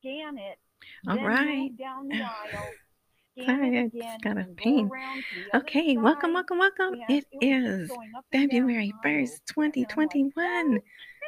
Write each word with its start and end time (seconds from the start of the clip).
scan 0.00 0.38
it, 0.38 0.58
All 1.08 1.16
then 1.16 1.24
right. 1.24 1.70
move 1.70 1.78
down 1.78 2.08
the 2.08 2.14
aisle, 2.54 2.74
Sorry, 3.44 3.76
it 3.76 3.80
I 3.80 3.84
again, 3.86 4.20
just 4.20 4.22
got 4.24 4.38
a 4.38 4.44
pain. 4.56 4.88
around 4.90 5.24
to 5.28 5.34
the 5.34 5.50
other 5.54 5.62
Okay, 5.64 5.96
welcome, 5.96 6.30
side. 6.30 6.34
welcome, 6.34 6.58
welcome. 6.58 6.94
And 7.08 7.18
It 7.18 7.26
it 7.32 7.38
was 7.38 7.80
is 7.82 7.88
going 7.88 8.12
up 8.16 8.24
and 8.32 8.50
down 8.50 8.60
February 8.60 8.94
1st, 9.02 9.42
And 9.56 9.86
I'm 9.92 9.98
like, 9.98 10.10
2021. 10.10 10.80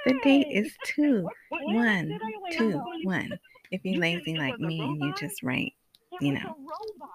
The 0.06 0.14
date 0.22 0.46
is 0.51 0.72
2 0.85 1.29
1 1.51 2.19
2 2.51 2.83
1. 3.04 3.38
If 3.71 3.80
you're 3.85 4.01
lazy 4.01 4.37
like 4.37 4.59
me 4.59 4.81
and 4.81 5.01
you 5.03 5.13
just 5.15 5.43
write 5.45 5.75
you 6.21 6.33
know, 6.33 6.57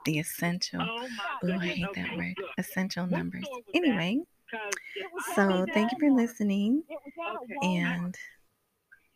the 0.06 0.20
essential, 0.20 0.80
Oh 0.82 1.08
I 1.44 1.58
hate 1.68 1.88
that 1.96 2.16
word, 2.16 2.36
essential 2.58 3.06
numbers. 3.08 3.46
store 3.46 3.58
was 3.58 3.66
that? 3.74 3.78
Anyway, 3.78 4.20
'Cause 4.50 4.74
if 4.96 5.06
It 5.06 5.12
was 5.14 5.24
I 5.28 5.32
at 5.32 5.36
so 5.36 5.66
thank 5.74 5.92
you 5.92 5.98
for 6.00 6.12
listening. 6.12 6.84
It 6.90 7.00
was 7.04 7.14
at 7.20 7.34
a 7.34 7.44
Okay. 7.44 7.68
And 7.76 8.18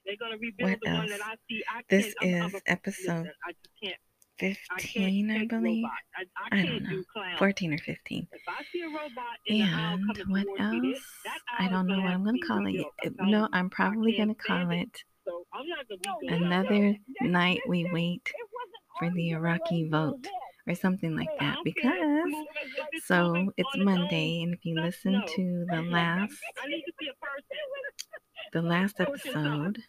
they're 0.10 0.18
gonna 0.20 0.38
rebuild 0.42 0.72
what 0.72 0.80
the 0.84 0.90
one 0.92 1.10
that 1.10 1.22
I 1.24 1.36
see, 1.50 1.64
I 1.70 1.82
This 1.90 2.14
can't. 2.22 2.36
I'm, 2.42 2.50
I'm 2.50 2.56
is 2.56 2.62
episode 2.66 3.06
listen, 3.26 3.32
I 3.46 3.52
can't. 3.84 3.96
I 4.42 4.80
can't 4.80 4.82
15, 4.82 5.32
I 5.32 5.38
take 5.40 5.50
believe. 5.50 5.86
I, 5.86 6.24
I 6.56 6.60
I 6.62 6.66
don't 6.66 6.84
know. 6.84 6.90
do 6.90 7.04
14 7.38 7.74
or 7.74 7.78
15. 7.78 8.28
If 8.32 8.42
I 8.48 8.64
see 8.72 8.82
a 8.82 8.88
robot 8.88 9.12
in 9.46 9.58
the 9.60 9.64
aisle 9.66 9.94
And 9.96 10.32
what 10.32 10.46
me, 10.46 10.96
else? 10.96 11.04
I 11.60 11.68
don't 11.68 11.88
know 11.88 12.00
what 12.00 12.12
I'm 12.14 12.24
going 12.24 12.40
to 12.40 12.48
call 12.48 12.66
it. 12.66 12.86
telling 13.04 13.32
No. 13.32 13.50
I'm 13.52 13.70
probably 13.70 14.16
going 14.16 14.30
to 14.30 14.36
call 14.36 14.72
it. 14.72 14.80
it 14.80 15.04
So 15.26 15.46
I'm 15.54 15.68
not 15.68 15.86
gonna 15.90 16.00
be 16.22 16.28
No, 16.28 16.38
that. 16.38 16.42
Another 16.42 16.96
Night 17.22 17.60
We 17.68 17.90
Wait 17.92 18.32
for 18.98 19.10
the 19.12 19.32
Iraqi 19.32 19.90
vote 19.90 20.26
or 20.68 20.76
something 20.76 21.16
like 21.18 21.30
that 21.40 21.56
don't 21.56 21.76
care 21.76 21.92
if 21.92 21.96
it's 22.06 22.06
because 22.06 22.26
moving, 22.26 22.48
if 22.80 22.88
it's 22.94 23.08
so 23.08 23.24
it's 23.26 23.36
on 23.36 23.54
its 23.58 23.70
own. 23.76 23.86
Monday 23.86 24.42
and 24.44 24.54
if 24.54 24.64
you 24.64 24.76
listen 24.80 25.22
to 25.36 25.66
the 25.70 25.82
last 25.92 26.34
I 26.64 26.68
need 26.68 26.84
to 26.84 26.94
see 27.00 27.10
a 27.10 27.14
person. 27.26 27.58
the 28.54 28.62
last 28.74 29.00
it 29.00 29.08
episode 29.10 29.80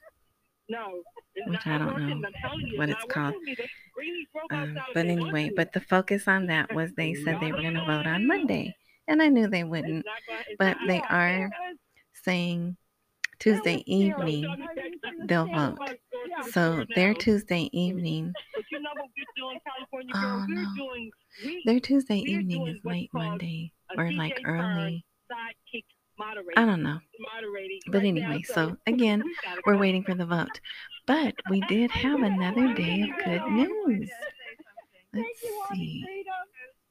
No, 0.70 1.02
Which 1.46 1.66
I 1.66 1.78
don't 1.78 1.98
know 1.98 2.26
I'm 2.26 2.32
telling 2.42 2.66
you, 2.66 2.78
what 2.78 2.88
it's 2.90 3.04
called. 3.04 3.34
working 3.34 3.40
with 3.40 3.44
me. 3.48 3.54
They 3.58 3.68
bring 3.94 4.12
these 4.14 4.26
robots 4.34 4.78
um, 4.78 4.94
but 4.94 5.06
anyway 5.06 5.50
but 5.54 5.72
the 5.72 5.80
focus 5.80 6.28
on 6.28 6.46
that 6.46 6.72
was 6.74 6.92
they 6.94 7.14
said 7.14 7.40
they 7.40 7.50
were 7.52 7.60
going 7.60 7.74
to 7.74 7.84
vote 7.84 8.06
on 8.06 8.26
Monday 8.26 8.74
and 9.08 9.20
I 9.22 9.28
knew 9.28 9.48
they 9.48 9.64
wouldn't 9.64 10.04
not 10.06 10.14
gonna- 10.28 10.40
it's 10.48 10.56
but 10.58 10.76
they 10.86 11.00
are 11.10 11.50
saying 12.24 12.76
Tuesday 13.38 13.82
evening 13.86 14.68
they'll 15.24 15.46
vote. 15.46 15.78
so 16.50 16.84
their 16.94 17.14
Tuesday 17.14 17.68
evening 17.72 18.32
But 18.54 18.64
you 18.70 18.80
know 18.80 18.90
what 18.94 19.08
we're 19.16 19.24
doing, 19.36 19.58
California 19.66 20.14
Oh, 20.14 20.44
no. 20.48 21.10
their 21.64 21.80
Tuesday 21.80 22.18
evening 22.18 22.66
is 22.68 22.84
late 22.84 23.10
Monday 23.12 23.72
or 23.98 24.12
like 24.12 24.40
early 24.44 25.04
moderator. 26.30 26.60
I 26.60 26.64
don't 26.64 26.82
know 26.82 26.98
moderating 27.20 27.80
But 27.86 28.02
right 28.02 28.14
now, 28.14 28.30
anyway, 28.30 28.42
so 28.42 28.76
again, 28.86 29.22
we're 29.66 29.76
waiting 29.78 30.02
for 30.02 30.14
the 30.14 30.26
vote. 30.26 30.60
But 31.06 31.34
we 31.50 31.60
did 31.62 31.90
have 31.90 32.22
another 32.22 32.72
day 32.74 33.02
of 33.02 33.10
good 33.24 33.42
news. 33.52 34.10
Let's 35.12 35.40
see. 35.72 36.04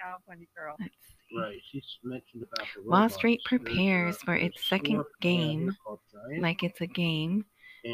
California 0.00 0.46
let's 0.80 0.94
see. 1.30 1.38
right, 1.38 1.60
she's 1.70 1.84
mentioned 2.04 2.44
Wall. 2.84 3.08
Street 3.08 3.40
prepares 3.44 4.16
for 4.18 4.34
its 4.34 4.66
second 4.68 5.04
game, 5.20 5.60
here 5.62 5.76
called 5.84 6.00
Giant, 6.12 6.42
like 6.42 6.62
it's 6.62 6.80
a 6.80 6.86
game 6.86 7.44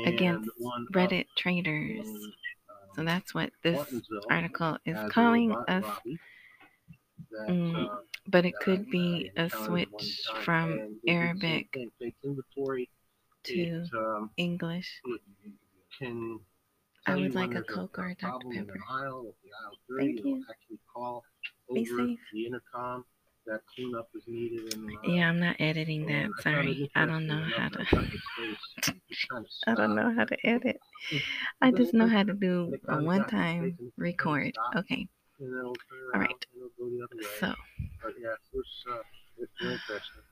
against 0.06 0.48
Reddit 0.92 1.26
traders. 1.36 2.06
So 2.94 3.00
um, 3.00 3.06
that's 3.06 3.34
what 3.34 3.50
this 3.62 3.80
article 4.30 4.78
is 4.86 4.96
calling 5.10 5.52
us, 5.68 5.84
that, 7.30 7.48
Mm, 7.48 7.88
but 8.34 8.44
it 8.44 8.54
could 8.60 8.90
be 8.90 9.30
a 9.36 9.48
switch 9.48 10.26
from 10.42 10.72
and 10.72 10.80
it 10.80 10.80
did 10.80 10.90
the 10.90 11.06
same 11.06 11.16
Arabic 11.16 11.68
thing. 11.72 11.90
Takes 12.02 12.16
inventory. 12.24 12.90
to 13.44 13.82
um, 13.96 14.30
English. 14.36 14.90
I 17.06 17.14
would 17.14 17.34
like 17.36 17.54
a 17.54 17.62
Coke 17.62 17.96
or 17.96 18.08
a 18.08 18.14
Dr. 18.16 18.48
Pepper. 18.52 18.72
an 18.72 18.80
aisle. 18.90 19.26
If 19.28 19.34
the 19.44 19.50
aisle's 19.62 19.78
dirty, 19.88 20.14
Thank 20.14 20.24
you. 20.26 20.78
call 20.92 21.22
Be 21.72 21.80
over 21.92 22.06
safe. 22.08 22.18
the 22.32 22.46
intercom 22.46 23.04
that 23.46 23.60
cleanup 23.72 24.08
is 24.16 24.24
needed. 24.26 24.74
In 24.74 24.86
the 24.86 24.96
Yeah, 25.04 25.28
I'm 25.28 25.38
not 25.38 25.54
editing 25.60 26.06
that. 26.06 26.30
Sorry. 26.42 26.90
I 26.96 27.06
don't 27.06 27.28
know 27.28 27.46
how 27.56 27.68
to. 27.68 27.78
got 27.78 28.02
this 28.02 28.20
space 28.36 28.58
to 28.82 28.94
I 29.68 29.74
don't 29.76 29.94
know 29.94 30.12
how 30.16 30.24
to 30.24 30.36
edit. 30.44 30.80
I 31.62 31.70
just 31.70 31.94
know 31.94 32.08
how 32.08 32.24
to 32.24 32.32
do 32.34 32.74
a 32.88 33.00
one 33.00 33.26
time 33.28 33.62
and 33.62 33.66
it- 33.74 33.78
and 33.78 33.88
it 33.88 33.92
record. 33.96 34.54
Okay. 34.74 35.06
And 35.40 35.52
then 35.52 35.58
it'll 35.58 35.74
turn 35.74 35.98
around 36.12 36.20
right. 36.20 36.30
and 36.30 36.56
it'll 36.56 36.70
go 36.78 36.90
the 36.90 37.04
other 37.04 37.16
way. 37.16 37.34
So, 37.40 37.54
But 38.02 38.12
yeah, 38.20 38.32
it 38.32 38.56
was, 38.56 38.84
uh, 38.90 39.02
it's 39.38 39.52
interesting. 39.60 40.22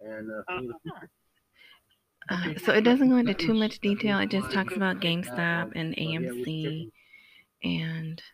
And 0.00 0.30
uh, 0.30 0.42
for 0.46 0.60
me, 0.62 0.68
the 0.68 0.90
Uh-huh. 2.30 2.50
uh, 2.54 2.58
so 2.58 2.72
it 2.72 2.82
doesn't 2.82 3.08
go 3.08 3.16
into 3.16 3.34
too 3.34 3.54
much 3.54 3.78
detail. 3.80 4.18
It 4.18 4.30
just 4.30 4.50
talks 4.50 4.76
about 4.76 4.96
uh, 4.96 5.00
GameStop 5.00 5.62
um, 5.62 5.72
and 5.74 5.94
but 5.94 6.02
yeah, 6.02 6.18
it 6.20 6.36
was 6.36 6.46
AMC 6.46 6.62
chicken. 6.62 6.92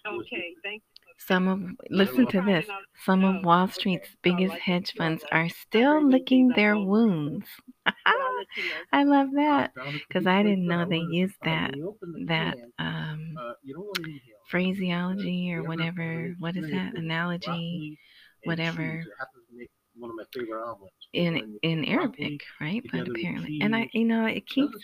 And 0.05 0.21
Okay, 0.21 0.55
thank 0.63 0.83
you. 0.83 1.13
some 1.19 1.49
of, 1.49 1.61
listen 1.91 2.27
to 2.29 2.41
this, 2.43 2.67
some 3.05 3.25
of 3.25 3.45
Wall 3.45 3.69
Street's 3.69 4.09
biggest 4.23 4.57
hedge 4.57 4.95
funds 4.97 5.25
are 5.33 5.49
still 5.49 6.03
licking 6.03 6.49
their 6.51 6.77
wounds. 6.77 7.47
I'll 7.87 7.95
let 8.39 8.47
you 8.57 8.63
know. 8.65 8.75
I 8.93 9.05
love 9.05 9.29
that 9.35 9.73
I 9.77 9.81
found 9.81 9.97
it 9.97 9.99
to 10.01 10.05
because 10.09 10.27
I 10.27 10.43
didn't 10.43 10.67
know 10.67 10.85
they 10.85 10.99
used 10.99 11.37
that, 11.45 11.71
When 11.71 11.79
you 11.79 11.89
open 11.89 12.13
the 12.13 12.25
that, 12.27 12.57
um, 12.79 13.35
uh, 13.39 13.53
you 13.63 13.75
don't 13.75 13.87
want 13.87 13.97
to 13.97 14.03
inhale. 14.05 14.21
phraseology 14.51 15.53
or 15.53 15.63
whatever, 15.65 16.35
what 16.39 16.57
is 16.57 16.71
that, 16.71 16.97
analogy 16.97 17.99
whatever. 18.45 18.99
cheese. 18.99 19.07
It 19.07 19.19
happens 19.19 19.45
to 19.51 19.57
make 19.57 19.71
one 19.97 20.11
of 20.11 20.17
my 20.17 20.25
favorite 20.33 20.63
omelets. 20.63 20.95
in, 21.13 21.59
in 21.63 21.85
Arabic, 21.85 22.43
right? 22.61 22.83
But 22.93 23.07
apparently, 23.09 23.59
and 23.61 23.75
I, 23.75 23.89
you 23.93 24.05
know, 24.05 24.27
it 24.27 24.37
it 24.39 24.47
keeps, 24.47 24.77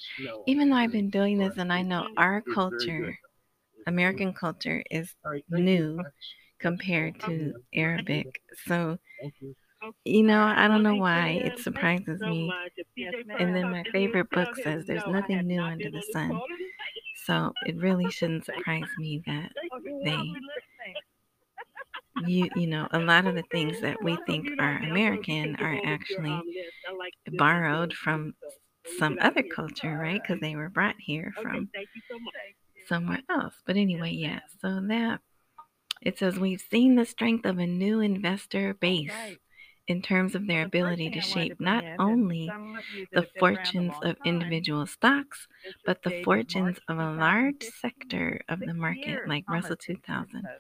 even 0.47 0.71
though 0.71 0.77
I've 0.77 0.93
been 0.93 1.11
doing 1.11 1.38
this 1.38 1.56
and 1.56 1.72
I 1.72 1.82
know 1.82 2.06
our 2.17 2.43
culture, 2.43 3.19
American 3.86 4.32
culture 4.32 4.82
is 4.91 5.14
All 5.24 5.32
right, 5.32 5.44
new 5.50 5.96
That's- 5.96 6.12
that's 6.12 6.34
compared 6.60 7.20
to 7.20 7.54
Arabic. 7.74 8.42
So, 8.66 8.98
you. 9.41 9.54
you 10.04 10.22
know, 10.22 10.42
I 10.42 10.68
don't 10.68 10.82
know 10.82 10.94
why 10.96 11.30
it 11.30 11.58
surprises 11.58 12.20
me. 12.20 12.46
much. 12.48 12.72
If 12.76 12.86
PJ 12.96 13.24
And 13.38 13.54
then 13.56 13.70
my 13.70 13.84
favorite 13.84 14.30
book 14.30 14.54
says 14.56 14.84
there's 14.86 15.06
nothing 15.06 15.46
new 15.46 15.60
under 15.60 15.90
the 15.90 16.02
sun. 16.12 16.40
So 17.26 17.52
it 17.66 17.76
really 17.76 18.10
shouldn't 18.10 18.44
surprise 18.46 18.88
me 18.98 19.22
that 19.26 19.52
you 19.84 20.00
they, 20.04 20.19
you, 22.14 22.50
you 22.54 22.66
know, 22.66 22.88
a 22.92 22.98
lot 22.98 23.26
of 23.26 23.34
the 23.34 23.42
things 23.50 23.80
that 23.80 24.02
we 24.02 24.16
think 24.26 24.46
are 24.58 24.76
me. 24.80 24.88
I'm 24.88 24.88
gonna 24.88 24.90
American 24.90 25.56
are 25.56 25.72
over 25.75 25.81
to 25.81 25.87
your, 25.87 25.94
actually 25.94 26.31
um, 26.31 26.43
list. 26.46 26.76
I 26.88 26.93
like 26.94 27.14
this 27.26 27.34
borrowed 27.38 27.93
from 27.94 28.34
so 28.40 28.49
when 28.49 28.93
we 28.93 28.99
some 28.99 29.19
other 29.20 29.43
culture, 29.43 29.96
right? 29.96 30.20
Because 30.22 30.40
they 30.40 30.56
were 30.56 30.69
brought 30.69 30.96
here 30.99 31.32
Okay, 31.38 31.43
from 31.43 31.69
thank 31.75 31.88
you 31.94 32.02
so 32.10 32.19
much. 32.19 32.34
Somewhere 32.90 33.22
else. 33.31 33.54
But 33.66 33.78
anyway, 33.78 34.12
yeah. 34.12 34.40
So 34.60 34.82
that 34.88 35.22
it 36.02 36.19
says 36.19 36.38
we've 36.38 36.60
seen 36.60 36.96
the 36.96 37.06
strength 37.06 37.46
of 37.46 37.58
a 37.58 37.66
new 37.66 38.00
investor 38.00 38.75
base 38.75 39.38
in 39.88 40.02
terms 40.02 40.34
of 40.37 40.46
their 40.46 40.62
ability 40.64 41.10
to 41.10 41.20
shape 41.20 41.60
not 41.60 41.87
only 41.98 42.56
the 43.12 43.26
fortunes 43.38 43.94
of 44.02 44.16
individual 44.25 44.87
stocks, 44.87 45.48
but 45.87 46.02
the 46.02 46.12
fortunes 46.25 46.78
of 46.88 46.98
a 46.98 47.12
large 47.12 47.62
sector 47.81 48.40
of 48.48 48.64
the 48.64 48.75
market, 48.75 49.26
like 49.26 49.44
Russell 49.48 49.76
2000. 49.76 50.50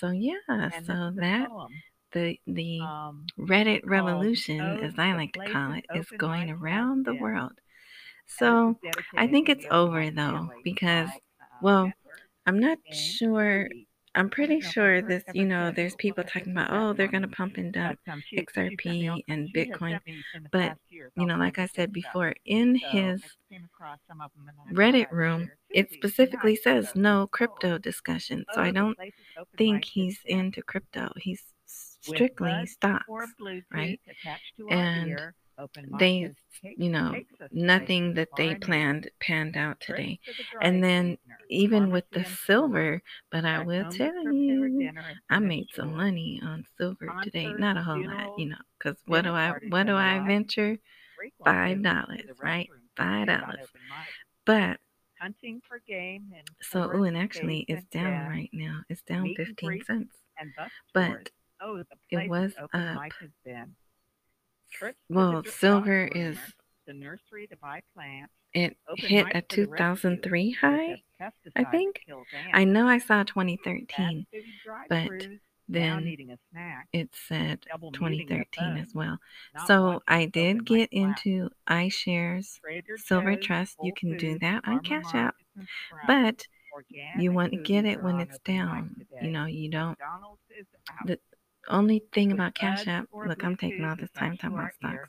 So 0.00 0.10
yeah, 0.10 0.70
so 0.86 1.12
that 1.16 1.50
the 2.12 2.40
the 2.46 2.80
um, 2.80 3.26
Reddit 3.38 3.82
revolution, 3.84 4.78
as 4.78 4.94
I 4.98 5.14
like 5.14 5.34
to 5.34 5.40
call 5.40 5.72
it, 5.72 5.86
is 5.92 6.10
going 6.18 6.50
around 6.50 7.06
the 7.06 7.14
world. 7.14 7.52
So 8.26 8.78
I 9.16 9.26
think 9.28 9.48
it's 9.48 9.64
to 9.64 9.68
the 9.68 9.74
over 9.74 10.10
though, 10.10 10.50
because 10.64 11.10
well, 11.60 11.92
I'm 12.46 12.58
not 12.60 12.78
sure 12.92 13.68
I'm 14.16 14.30
pretty 14.30 14.60
sure 14.60 15.02
this, 15.02 15.24
you 15.32 15.44
know, 15.44 15.72
there's 15.72 15.96
people 15.96 16.22
talking 16.22 16.52
about, 16.52 16.70
oh, 16.70 16.92
they're 16.92 17.08
going 17.08 17.22
to 17.22 17.28
pump 17.28 17.56
and 17.56 17.72
dump 17.72 17.98
But, 18.04 18.12
um, 18.12 18.20
she- 18.20 18.36
she 18.36 18.46
sent 18.54 18.84
me 18.84 19.08
XRP 19.08 19.24
and 19.28 19.48
Bitcoin. 19.48 19.90
sent 19.90 20.06
me 20.06 20.22
in 20.34 20.42
the 20.44 20.48
But, 20.50 20.78
You 21.16 21.26
know, 21.26 21.36
like 21.36 21.58
I 21.58 21.66
said 21.66 21.92
before, 21.92 22.34
in 22.44 22.76
his 22.76 23.22
I 23.24 23.54
came 23.54 23.64
across 23.64 23.98
some 24.06 24.20
of 24.20 24.30
'em 24.38 24.48
and 24.48 24.56
I 24.60 24.72
Reddit 24.72 25.10
room, 25.10 25.50
it 25.70 25.92
specifically 25.92 26.56
says 26.56 26.94
no 26.94 27.22
oh, 27.22 27.26
crypto 27.26 27.78
discussion. 27.78 28.44
So 28.52 28.60
oh, 28.60 28.64
I 28.64 28.70
don't 28.70 28.98
is 29.00 29.12
open 29.36 29.58
think 29.58 29.84
he's 29.84 30.20
into 30.26 30.62
crypto. 30.62 31.12
He's 31.16 31.42
strictly 31.66 32.66
stocks, 32.66 33.06
right? 33.70 34.00
attached 34.08 34.56
to 34.56 34.68
our 34.68 34.74
And 34.76 35.08
ear. 35.08 35.16
Open 35.18 35.28
mic 35.28 35.43
they, 35.98 36.30
you 36.76 36.90
know, 36.90 37.14
nothing 37.52 38.14
that 38.14 38.28
they 38.36 38.54
planned 38.54 39.10
panned 39.20 39.56
out 39.56 39.80
today. 39.80 40.18
to 40.24 40.32
the 40.32 40.44
dry 40.52 40.60
And 40.62 40.82
then 40.82 41.18
even 41.48 41.90
with 41.90 42.04
the 42.10 42.20
pharmacy 42.20 42.28
and 42.30 42.38
store, 42.38 42.46
silver, 42.46 43.02
but 43.30 43.44
I 43.44 43.62
will 43.62 43.90
tell 43.90 44.32
you, 44.32 44.90
I 45.30 45.38
made 45.38 45.66
some 45.74 45.96
money 45.96 46.40
on 46.42 46.64
silver 46.78 47.14
today. 47.22 47.52
Not 47.52 47.76
a 47.76 47.82
whole 47.82 48.04
lot, 48.04 48.38
you 48.38 48.46
know, 48.46 48.56
because 48.78 48.96
what 49.06 49.22
do 49.22 49.32
I 49.32 49.52
what 49.68 49.86
do 49.86 49.96
I 49.96 50.24
venture? 50.26 50.78
Five 51.44 51.82
dollars, 51.82 52.22
right? 52.42 52.68
Five 52.96 53.26
dollars. 53.26 53.68
But 54.44 54.80
Hunting 55.20 55.62
for 55.66 55.80
game 55.86 56.32
and 56.36 56.46
so 56.60 56.90
oh 56.92 57.04
and 57.04 57.16
actually 57.16 57.64
it's 57.68 57.84
down 57.86 58.28
right 58.28 58.50
now. 58.52 58.82
It's 58.90 59.02
down 59.02 59.32
fifteen 59.36 59.82
cents. 59.84 60.14
and 60.38 60.52
bus 60.56 60.70
tours. 60.92 61.16
But 61.22 61.30
Oh, 61.60 61.82
it 62.10 62.28
was 62.28 62.52
up. 62.74 62.98
Trips 64.74 64.98
Well, 65.08 65.42
silver 65.44 66.04
is 66.06 66.36
the 66.86 66.92
nursery 66.92 67.46
to 67.46 67.56
buy 67.56 67.80
plants. 67.94 68.32
it 68.52 68.76
hit 68.96 69.26
a 69.34 69.40
for 69.42 69.56
the 69.56 69.66
rescue, 69.66 69.66
2003 69.66 70.50
high. 70.52 70.96
I 71.56 71.64
think. 71.64 72.04
I 72.52 72.64
know 72.64 72.86
I 72.86 72.98
saw 72.98 73.22
2013, 73.22 74.26
but 74.88 75.10
then 75.68 76.06
a 76.30 76.38
snack. 76.50 76.88
it 76.92 77.08
said 77.28 77.64
Double 77.70 77.90
muting 77.92 78.26
the 78.28 78.44
2013 78.52 78.76
as 78.82 78.94
well. 78.94 79.18
So 79.66 80.02
I 80.06 80.26
did 80.26 80.66
get 80.66 80.92
into 80.92 81.48
iShares 81.68 82.60
Silver 82.96 83.36
Trust. 83.36 83.76
You 83.82 83.92
can 83.94 84.16
do 84.16 84.38
that 84.40 84.66
on 84.66 84.80
Cash 84.80 85.14
App, 85.14 85.14
Markets 85.14 85.44
and 85.56 85.68
Sprouts, 85.86 86.06
but 86.06 86.46
you 87.18 87.32
want 87.32 87.52
to 87.52 87.58
get 87.58 87.84
it 87.86 88.02
when 88.02 88.20
it's 88.20 88.38
down. 88.40 89.06
You 89.22 89.30
know, 89.30 89.46
you 89.46 89.70
don't. 89.70 89.98
McDonald's 89.98 90.42
is 90.58 90.66
out. 90.90 91.06
The 91.06 91.18
only 91.68 92.04
thing 92.12 92.32
about 92.32 92.54
Cash 92.54 92.86
App, 92.86 93.06
look, 93.24 93.44
I'm 93.44 93.56
taking 93.56 93.84
all 93.84 93.96
this 93.96 94.10
time 94.10 94.36
talking 94.36 94.56
about 94.58 94.74
stocks. 94.74 95.08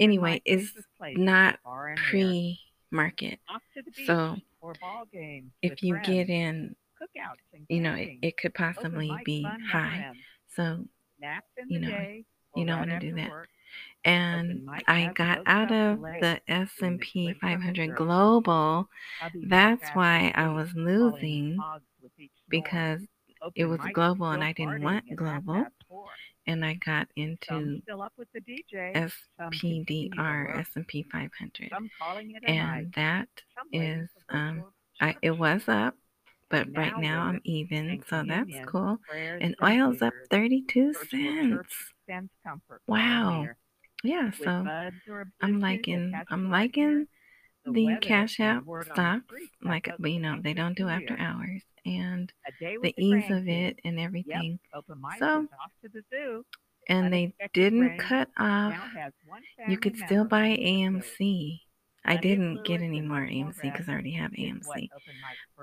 Anyway, 0.00 0.42
it's 0.44 0.72
takes 0.72 0.78
us 0.78 0.84
places 0.98 1.18
not 1.24 1.58
far 1.62 1.88
and 1.88 1.96
near. 1.96 2.10
pre 2.10 2.60
market. 2.90 3.38
Off 3.48 3.62
to 3.74 3.82
the 3.82 3.90
beach 3.90 4.06
So 4.06 4.36
or 4.60 4.74
ball 4.80 5.04
games 5.12 5.52
if 5.62 5.82
you 5.82 5.98
get 5.98 6.28
in, 6.28 6.74
you 7.68 7.80
know, 7.80 7.94
it, 7.94 8.12
it 8.22 8.36
could 8.36 8.54
possibly 8.54 9.20
be 9.24 9.56
high. 9.70 10.06
So, 10.54 10.84
you 11.68 11.80
know, 11.80 12.06
you 12.54 12.64
don't 12.66 12.78
want 12.78 12.90
to 12.90 12.96
do 12.98 13.12
that. 13.14 13.32
And 14.04 14.82
I 14.86 15.08
got 15.08 15.40
out 15.46 15.72
of 15.72 16.00
the 16.20 16.40
S&P 16.48 17.32
splits 17.32 17.36
of 17.36 17.36
a 17.36 17.40
500. 17.40 17.94
Global. 17.94 18.88
That's 19.42 19.88
why 19.94 20.32
I 20.34 20.48
was 20.48 20.74
losing 20.74 21.56
hogs 21.58 21.84
with 22.02 22.12
each 22.18 22.30
snore. 22.48 22.62
because 22.62 23.00
it 23.54 23.64
was 23.66 23.80
global 23.92 24.30
and 24.30 24.44
I 24.44 24.52
didn't 24.52 24.82
want 24.82 25.04
global. 25.16 25.66
And 26.46 26.64
I 26.64 26.74
got 26.74 27.08
into 27.16 27.80
still 27.82 28.02
up 28.02 28.12
with 28.16 28.28
the 28.32 28.40
DJ. 28.40 28.92
Some 29.38 29.50
continue 29.50 29.84
to 29.84 29.90
SPDR. 29.90 30.58
S&P 30.60 31.02
500. 31.10 31.70
Some 31.70 31.90
calling 31.98 32.30
it 32.32 32.42
a 32.44 32.46
night. 32.46 32.58
And 32.58 32.92
that 32.92 33.28
is 33.72 34.08
um 34.28 34.64
I 35.00 35.16
it 35.22 35.32
was 35.32 35.68
up, 35.68 35.94
but 36.48 36.66
And 36.66 36.76
right 36.76 36.96
now 36.96 37.00
now 37.02 37.22
I'm 37.22 37.40
even, 37.44 38.02
so 38.08 38.24
that's 38.26 38.58
cool. 38.66 38.98
And 39.40 39.56
oil's 39.62 40.02
up 40.02 40.14
32 40.30 40.94
cents. 41.10 41.64
Wow. 42.86 43.48
Yeah, 44.04 44.30
so 44.30 44.62
buds 44.64 44.96
or 45.08 45.22
a 45.22 45.26
I'm 45.40 45.60
liking 45.60 46.12
I'm 46.30 46.44
to 46.44 46.48
our 46.48 46.54
ear, 46.54 46.60
liking 46.62 47.06
the 47.64 47.96
Cash 48.00 48.40
App 48.40 48.64
word 48.64 48.82
on 48.82 48.88
the 48.88 48.92
stocks, 48.94 49.34
like 49.62 49.84
back 49.84 49.94
up 49.94 50.00
but 50.00 50.10
you 50.12 50.20
know 50.20 50.40
they 50.40 50.54
don't 50.54 50.76
do 50.76 50.88
after 50.88 51.18
hours 51.18 51.62
and 51.86 52.32
the 52.82 52.94
ease 52.98 53.30
of 53.30 53.48
it 53.48 53.78
and 53.84 53.98
everything. 53.98 54.58
So 55.18 55.42
is 55.42 55.48
off 55.62 55.72
to 55.82 55.88
the 55.88 56.02
and 56.88 57.12
they 57.12 57.34
didn't 57.52 57.98
cut 57.98 58.28
off. 58.38 58.72
now 58.72 58.88
has 58.96 59.12
one 59.26 59.42
You 59.68 59.78
could 59.78 59.96
still 59.96 60.24
buy 60.24 60.50
under 60.50 60.56
the 60.56 61.02
stove. 61.02 61.18
AMC. 61.18 61.60
I 62.08 62.16
didn't 62.16 62.64
get 62.64 62.82
any 62.82 63.00
more 63.00 63.22
AMC 63.22 63.62
because 63.62 63.88
I 63.88 63.92
already 63.92 64.12
have 64.12 64.30
AMC. 64.30 64.88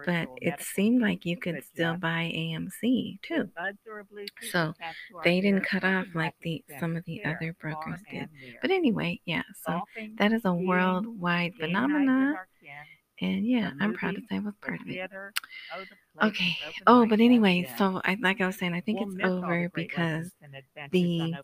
But 0.05 0.27
it 0.41 0.61
seemed 0.61 1.01
like 1.01 1.25
you 1.25 1.37
could 1.37 1.63
still 1.63 1.95
buy 1.95 2.31
AMC 2.35 3.21
too. 3.21 3.37
with 3.37 3.55
buds 3.55 3.77
or 3.87 3.99
a 3.99 4.03
Bluetooth 4.03 4.51
So 4.51 4.73
attached 4.77 4.97
to 5.11 5.17
our 5.17 5.23
they 5.23 5.39
didn't 5.39 5.65
cut 5.65 5.85
off 5.85 6.07
like 6.13 6.35
the 6.41 6.63
some 6.79 6.97
of 6.97 7.05
the 7.05 7.23
other 7.23 7.55
brokers 7.61 8.01
did. 8.11 8.29
But 8.61 8.71
anyway, 8.71 9.21
yeah. 9.25 9.43
So 9.65 9.81
that 10.17 10.33
is 10.33 10.41
a 10.43 10.53
worldwide 10.53 11.53
phenomenon, 11.55 12.35
and 13.21 13.45
yeah, 13.45 13.71
I'm 13.79 13.93
proud 13.93 14.15
to 14.15 14.21
say 14.21 14.37
I 14.37 14.39
was 14.39 14.53
part 14.61 14.81
of 14.81 14.87
it. 14.87 14.93
theater. 14.93 15.33
Oh, 15.73 16.27
Okay. 16.27 16.57
Oh, 16.87 17.05
but 17.05 17.19
anyway, 17.19 17.67
so 17.77 18.01
I 18.05 18.17
like 18.21 18.41
I 18.41 18.47
was 18.47 18.57
saying, 18.57 18.73
I 18.73 18.81
think 18.81 18.99
We'll 18.99 19.09
it's 19.09 19.19
over 19.25 19.69
because 19.75 20.31
lessons 20.31 20.33
and 20.41 20.55
adventures 20.55 21.19
on 21.21 21.31
the 21.31 21.37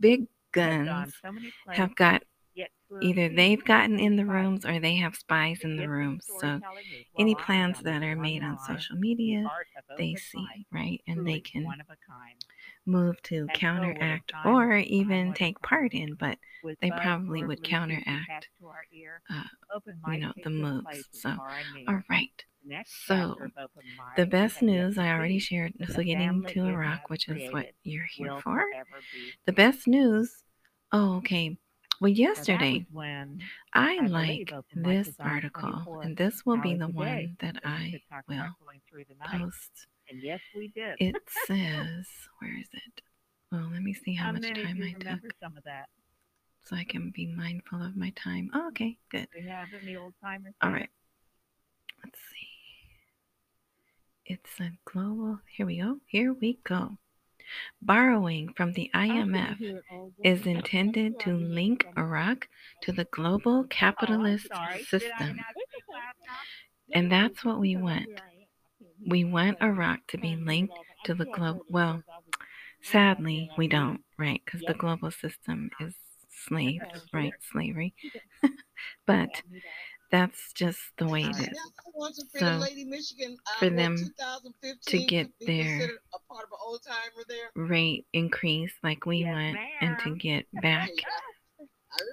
big 0.00 0.20
We 0.20 0.62
have 0.62 0.70
gone 0.70 0.84
guns 0.84 1.14
so 1.22 1.72
have 1.72 1.94
got 1.96 2.22
yet 2.54 2.70
to 2.88 2.96
a 2.96 3.04
either 3.04 3.28
they've 3.28 3.64
gotten 3.64 3.98
in 3.98 4.16
the 4.16 4.26
rooms 4.26 4.64
or 4.64 4.78
they 4.80 4.96
have 4.96 5.16
spies 5.16 5.60
in 5.62 5.76
the 5.76 5.88
rooms. 5.88 6.26
So 6.38 6.60
any 7.18 7.34
plans 7.34 7.80
that 7.82 8.02
are 8.02 8.16
made 8.16 8.42
on 8.42 8.58
social 8.58 8.96
media, 8.96 9.50
they 9.98 10.14
see, 10.16 10.46
right? 10.72 11.00
And 11.06 11.26
they 11.26 11.40
can 11.40 11.64
one 12.86 13.02
of 13.02 13.08
a 13.08 13.14
kind. 13.14 13.16
move 13.16 13.22
to 13.24 13.34
And 13.36 13.46
what 13.46 13.54
a 13.54 13.58
counteract 13.58 14.32
or 14.44 14.52
what 14.68 14.78
a 14.78 14.82
time, 14.82 14.92
even 14.92 15.34
take 15.34 15.62
part 15.62 15.92
in, 15.94 16.14
but 16.14 16.38
they 16.80 16.90
probably 16.90 17.44
would 17.44 17.62
counteract, 17.62 18.06
attached 18.06 18.48
to 18.60 18.66
our 18.66 18.84
ear, 18.92 19.22
uh, 19.30 19.42
you 20.12 20.18
know, 20.18 20.32
the 20.42 20.50
moves. 20.50 21.08
So, 21.12 21.30
all 21.88 22.02
right. 22.08 22.44
So, 22.86 23.34
chapter 23.34 23.44
of 23.44 23.52
open 23.56 23.82
mic 23.96 24.16
the 24.16 24.26
best 24.26 24.62
news 24.62 24.98
I 24.98 25.08
already 25.10 25.38
shared. 25.38 25.74
So, 25.88 26.02
getting 26.02 26.44
to 26.48 26.64
Iraq, 26.66 27.08
which 27.08 27.28
is 27.28 27.42
what 27.50 27.66
you're 27.84 28.04
here 28.04 28.32
for. 28.42 28.64
The 29.46 29.52
best 29.52 29.86
news. 29.86 30.42
Oh, 30.92 31.16
okay. 31.18 31.56
Well, 32.00 32.10
yesterday 32.10 32.86
I 33.74 34.00
like 34.00 34.52
this 34.74 35.08
article, 35.20 36.00
and 36.02 36.16
this 36.16 36.44
will 36.44 36.56
be 36.58 36.74
the 36.74 36.88
one 36.88 37.36
that 37.40 37.56
I 37.64 38.00
will 38.28 38.34
about 38.34 38.50
going 38.64 38.80
through 38.88 39.04
the 39.08 39.14
night. 39.14 39.40
post. 39.40 39.86
And 40.10 40.22
yes, 40.22 40.40
we 40.54 40.68
did. 40.74 40.96
It 40.98 41.16
says, 41.46 42.06
where 42.38 42.58
is 42.58 42.68
it? 42.72 43.02
Well, 43.50 43.68
let 43.72 43.82
me 43.82 43.92
see 43.92 44.14
how 44.14 44.26
How 44.26 44.32
much 44.32 44.46
time 44.48 44.82
I 44.82 44.92
took 44.98 45.32
some 45.40 45.56
of 45.56 45.64
that? 45.64 45.88
so 46.64 46.76
I 46.76 46.84
can 46.84 47.10
be 47.10 47.26
mindful 47.26 47.82
of 47.82 47.96
my 47.96 48.10
time. 48.10 48.50
Oh, 48.54 48.68
okay, 48.68 48.96
good. 49.10 49.28
We 49.34 49.46
have 49.48 49.68
any 49.82 49.96
old 49.96 50.14
timers? 50.22 50.54
All 50.62 50.70
right. 50.70 50.90
Let's 52.04 52.18
see. 52.30 52.48
It's 54.26 54.60
a 54.60 54.70
global. 54.84 55.40
Here 55.56 55.66
we 55.66 55.78
go. 55.78 55.98
Here 56.06 56.32
we 56.32 56.58
go. 56.64 56.96
Borrowing 57.82 58.52
from 58.56 58.72
the 58.72 58.90
IMF 58.94 59.80
is 60.24 60.46
intended 60.46 61.18
to 61.20 61.32
link 61.34 61.86
Iraq 61.98 62.48
to 62.82 62.92
the 62.92 63.04
global 63.04 63.60
oh, 63.60 63.66
capitalist 63.68 64.48
Oh, 64.52 64.56
I 64.58 64.82
system. 64.82 65.10
not 65.18 65.18
say 65.18 65.82
that 65.88 66.14
now? 66.26 66.94
And 66.94 67.12
that's 67.12 67.44
what 67.44 67.58
we 67.58 67.76
want. 67.76 68.08
We 69.06 69.24
want 69.24 69.62
Iraq 69.62 70.06
to 70.08 70.18
be 70.18 70.36
linked 70.36 70.78
to 71.04 71.14
the 71.14 71.26
global. 71.26 71.64
Well, 71.68 72.02
sadly, 72.82 73.50
we 73.56 73.68
don't, 73.68 74.00
right? 74.18 74.42
Because 74.44 74.62
the 74.66 74.74
global 74.74 75.10
system 75.10 75.70
is 75.80 75.94
slave, 76.46 76.82
right? 77.12 77.34
Slavery. 77.52 77.94
but 79.06 79.42
that's 80.10 80.52
just 80.54 80.80
the 80.98 81.08
way 81.08 81.24
it 81.24 81.38
is. 81.38 81.58
So, 82.36 82.62
for 83.58 83.70
them 83.70 83.96
to 84.86 84.98
get 84.98 85.30
their 85.46 85.90
rate 87.54 88.06
increase 88.12 88.72
like 88.82 89.06
we 89.06 89.24
want 89.24 89.58
and 89.80 89.98
to 90.00 90.16
get 90.16 90.46
back, 90.52 90.90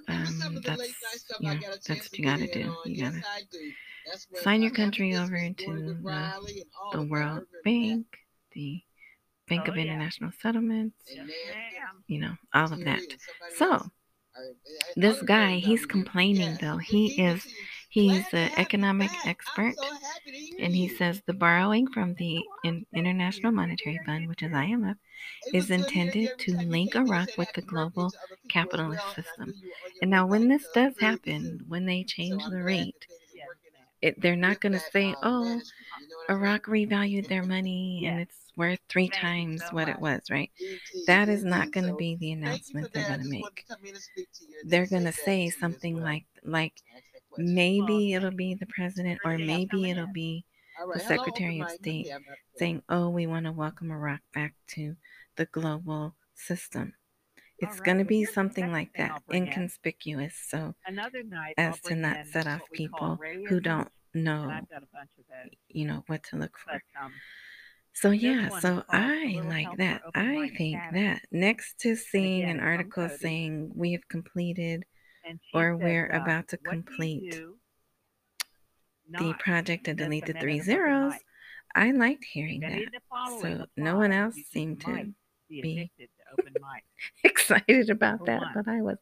um, 0.08 0.62
that's, 0.66 0.94
you 1.40 1.50
know, 1.54 1.60
that's 1.88 1.90
what 1.90 2.18
you 2.18 2.26
gotta 2.26 2.48
do. 2.48 2.76
You 2.86 3.04
gotta 3.04 3.22
sign 4.42 4.62
your 4.62 4.72
country 4.72 5.16
over 5.16 5.36
into 5.36 5.96
the, 6.04 6.34
the 6.92 7.02
World 7.04 7.44
Bank, 7.64 8.06
the 8.54 8.82
Bank 9.48 9.66
Oh, 9.68 9.72
of. 9.72 9.78
International 9.78 10.32
Settlements, 10.42 10.96
you 12.08 12.20
know, 12.20 12.34
all 12.54 12.72
of 12.72 12.84
that. 12.86 13.02
So, 13.58 13.90
this 14.96 15.22
guy, 15.22 15.56
he's 15.58 15.86
complaining 15.86 16.58
though. 16.62 16.78
He 16.78 17.22
is, 17.22 17.46
he's 17.90 18.26
an 18.34 18.52
economic 18.58 19.12
expert, 19.26 19.76
and 20.60 20.76
he 20.76 20.88
says 20.88 21.22
the 21.26 21.34
borrowing 21.34 21.88
from 21.88 22.14
the 22.16 22.42
International 22.94 23.52
Monetary 23.52 24.00
Fund, 24.06 24.28
which 24.28 24.44
is 24.44 24.52
IMF, 24.52 24.98
is 25.54 25.70
intended 25.72 26.38
to 26.40 26.58
link 26.58 26.96
Iraq 26.96 27.30
with 27.38 27.52
the 27.54 27.62
global 27.62 28.12
capitalist 28.50 29.06
system. 29.16 29.54
And 30.02 30.12
now, 30.12 30.26
when 30.28 30.48
this 30.48 30.68
does 30.74 30.98
happen, 31.00 31.64
when 31.68 31.86
they 31.86 32.04
change 32.04 32.44
the 32.46 32.62
rate, 32.64 33.08
it, 34.02 34.20
they're 34.22 34.36
not 34.36 34.60
going 34.62 34.74
to 34.74 34.80
say, 34.80 35.16
oh, 35.24 35.62
Iraq 36.30 36.66
revalued 36.66 37.28
their 37.28 37.44
money 37.44 38.06
and 38.08 38.20
it's 38.22 38.52
worth 38.56 38.80
three 38.90 39.10
times 39.10 39.62
what 39.72 39.90
it 39.90 40.00
was, 40.00 40.22
right? 40.30 40.52
That 41.08 41.30
is 41.30 41.44
not 41.44 41.72
going 41.72 41.88
to 41.88 41.96
be 41.96 42.16
the 42.16 42.34
thank 42.34 42.64
you 42.64 42.74
for 42.74 42.78
announcement 42.78 42.94
they're 42.94 43.08
going 43.08 43.22
to 43.22 43.30
make. 43.30 43.66
to 43.68 43.76
come 43.76 43.86
in 43.86 43.96
and 43.96 44.04
speak 44.04 44.30
to 44.34 44.46
you 44.46 44.60
and 44.62 44.72
They're 44.72 44.88
going 44.88 45.06
to 45.06 45.12
say 45.14 45.38
to 45.38 45.42
you 45.42 45.48
as 45.48 45.56
something 45.60 46.02
like 46.02 46.26
like 46.44 46.74
Ask 46.96 47.04
that 47.14 47.22
question. 47.30 47.54
maybe 47.56 48.14
it'll 48.14 48.32
be 48.32 48.56
the 48.56 48.68
president 48.68 49.20
or 49.26 49.38
maybe 49.38 49.90
it'll 49.90 50.08
be 50.08 50.46
All 50.80 50.88
the 50.88 50.94
right. 50.94 51.02
Hello, 51.02 51.24
Secretary 51.24 51.60
of. 51.60 51.72
State 51.72 52.08
Yeah, 52.08 52.20
saying, 52.58 52.84
"Oh, 52.88 53.10
we 53.10 53.28
want 53.28 53.46
to 53.46 53.52
welcome 53.52 53.92
Iraq 53.92 54.22
back 54.34 54.54
to 54.70 54.96
the 55.36 55.46
global 55.46 56.16
system." 56.36 56.94
It's 57.58 57.80
All 57.80 57.86
going 57.86 57.98
to 57.98 58.06
be 58.06 58.20
here's 58.20 58.34
something 58.34 58.72
like 58.72 58.94
that, 58.94 59.12
I'll 59.12 59.24
bring 59.28 59.44
in. 59.44 59.50
inconspicuous, 59.50 60.36
so 60.48 60.76
Another 60.86 61.24
night, 61.24 61.56
as 61.58 61.82
to 61.82 61.96
not 61.96 62.26
set 62.28 62.48
off 62.48 62.62
what 62.62 62.72
we 62.72 62.88
call 62.88 63.18
people 63.18 63.46
who 63.50 63.60
don't 63.60 63.90
know, 64.14 64.50
I've 64.50 64.70
got 64.70 64.84
a 64.84 64.88
bunch 64.94 65.12
of 65.20 65.26
those. 65.28 65.54
you 65.68 65.86
know, 65.86 66.04
what 66.08 66.24
to 66.26 66.38
look 66.38 66.58
for. 66.58 66.72
But 66.72 67.04
um, 67.04 67.12
So 67.94 68.12
yeah, 68.12 68.48
so 68.60 68.84
I 68.90 69.42
like 69.44 69.76
that. 69.78 70.02
I 70.16 70.50
think 70.58 70.78
Academy. 70.78 71.04
that 71.04 71.22
next 71.32 71.80
to 71.80 71.98
seeing 71.98 72.44
again, 72.44 72.60
an 72.60 72.64
article 72.64 73.10
saying 73.10 73.72
we 73.76 73.92
have 73.92 74.08
completed 74.08 74.86
or 75.54 75.76
we're 75.76 76.12
uh, 76.14 76.22
about 76.22 76.48
to 76.50 76.60
what 76.64 76.72
do 76.72 76.78
you 76.78 76.84
complete 76.84 77.32
do 77.32 77.59
the 79.12 79.34
project 79.40 79.86
to 79.86 79.94
miss 79.94 80.02
a 80.02 80.04
delete 80.06 80.26
the 80.26 80.34
three 80.34 80.60
zeros. 80.60 81.14
I 81.76 81.92
liked 81.92 82.26
hearing 82.26 82.62
that. 82.62 82.72
of 82.72 82.92
the 82.92 83.00
following 83.10 83.58
So 83.58 83.66
no 83.78 83.98
one 83.98 84.12
else 84.12 84.36
seemed 84.52 84.82
to 84.82 85.14
be 85.50 85.62
be 85.62 85.74
addicted 85.74 86.10
to 86.18 86.42
open 86.42 86.54
mic. 86.54 86.84
excited 87.24 87.90
about 87.90 88.26
that, 88.28 88.42
but 88.54 88.68
I 88.68 88.82
was. 88.82 88.98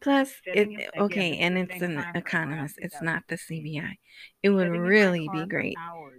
Plus, 0.00 0.30
it 0.46 0.54
Sitting 0.54 0.72
in- 0.72 0.80
again, 0.80 0.90
okay, 0.98 1.38
and 1.38 1.58
it's 1.58 1.82
an 1.82 1.94
time 1.94 2.02
frame, 2.02 2.04
right 2.06 2.16
economist. 2.16 2.74
It's 2.78 3.02
not 3.02 3.24
the 3.28 3.36
CBI. 3.36 3.96
It 4.42 4.50
would 4.50 4.66
Sitting 4.66 4.74
in 4.76 4.82
my 4.82 4.88
really 4.88 5.28
be 5.28 5.46
great 5.46 5.76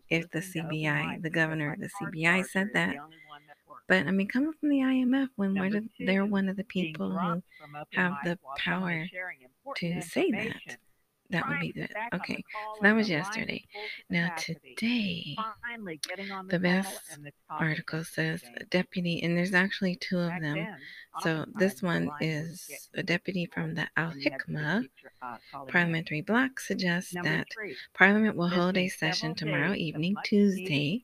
if 0.10 0.30
the 0.30 0.40
listening 0.40 0.64
to 0.64 0.68
open 0.70 0.78
CBI, 0.78 1.22
the 1.24 1.30
governor 1.30 1.74
of 1.74 1.80
the 1.80 1.90
CBI 1.90 2.46
said 2.46 2.70
that. 2.74 2.94
the 2.94 3.02
only 3.02 3.18
one 3.28 3.42
that 3.48 3.58
works. 3.68 3.84
But 3.88 4.08
I 4.08 4.12
mean, 4.12 4.28
coming 4.28 4.54
from 4.60 4.70
the 4.70 4.80
IMF, 4.80 5.30
when 5.36 5.54
they're 6.00 6.26
one 6.26 6.50
of 6.50 6.58
the 6.58 6.64
people 6.64 7.10
who 7.10 7.16
dropped 7.16 7.42
from 7.60 7.76
open 7.76 8.00
have 8.00 8.14
the 8.24 8.38
power 8.58 8.92
is 9.02 9.10
sharing 9.10 9.40
important 9.42 10.04
to 10.04 10.10
say 10.10 10.30
that. 10.32 10.78
That 11.32 11.48
would 11.48 11.60
be 11.60 11.72
good. 11.72 11.88
get 11.88 11.94
back 11.94 12.14
on 12.14 12.20
the 12.20 12.24
Okay, 12.24 12.44
so 12.76 12.80
that 12.82 12.96
was 12.96 13.08
the 13.08 13.14
line 13.14 13.22
is 13.22 13.28
yesterday. 13.28 13.64
Now 14.10 14.34
today, 14.38 15.36
Finally 15.62 16.00
getting 16.08 16.32
on 16.32 16.48
the 16.48 16.60
best 16.60 17.00
and 17.14 17.26
the 17.26 17.32
topic 17.50 17.68
article 17.68 18.04
says 18.04 18.44
deputy, 18.70 19.22
and 19.24 19.38
there's 19.38 19.54
actually 19.54 19.96
two 19.96 20.20
of 20.20 20.32
them. 20.42 20.68
So 21.20 21.46
this 21.56 21.82
one 21.82 22.10
is 22.22 22.70
a 22.94 23.04
deputy 23.04 23.46
from 23.46 23.76
the 23.76 23.88
Al 23.98 24.12
and 24.12 24.22
you 24.22 24.32
had 24.32 24.40
to 24.40 24.46
Hikmah 24.48 24.82
keep 24.82 24.92
your, 25.04 25.12
calling 25.22 25.68
in. 25.68 25.72
parliamentary 25.72 26.22
bloc 26.22 26.60
suggests 26.60 27.14
that 27.14 27.48
Parliament 27.94 28.38
will 28.38 28.48
hold 28.48 28.78
a 28.78 28.88
session 28.88 29.36
tomorrow 29.36 29.74
evening, 29.74 30.16
Tuesday, 30.24 31.04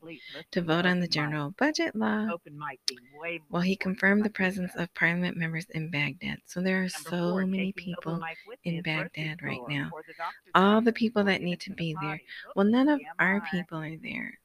to 0.50 0.62
vote 0.62 0.86
on 0.86 1.00
the 1.00 1.08
general 1.08 1.50
budget 1.58 1.94
law. 1.94 2.26
Open 2.32 2.58
mic 2.58 2.80
being 2.86 3.00
way 3.20 3.40
While 3.48 3.62
he 3.62 3.76
confirmed 3.76 4.24
the 4.24 4.30
presence 4.30 4.72
of 4.76 4.92
Parliament 4.94 5.36
members 5.36 5.66
in 5.70 5.90
Baghdad. 5.90 6.38
So 6.46 6.60
there 6.62 6.82
are 6.82 6.88
so 6.88 7.36
many 7.46 7.72
people 7.72 8.16
mic 8.16 8.38
with 8.46 8.58
me 8.64 8.72
in 8.72 8.78
at 8.78 8.84
the 8.84 8.90
grocery 8.90 9.10
Baghdad 9.14 9.42
right 9.42 9.68
now. 9.68 9.90
or 9.92 10.02
the 10.06 10.14
doctor's 10.16 10.52
All 10.54 10.80
the 10.80 10.92
people 10.92 11.24
that 11.24 11.42
need 11.42 11.60
to 11.60 11.72
be 11.72 11.94
there. 12.00 12.20
Well, 12.56 12.66
none 12.66 12.88
of 12.88 13.00
our 13.18 13.42
people 13.50 13.78
are 13.78 13.96
there. 13.96 14.38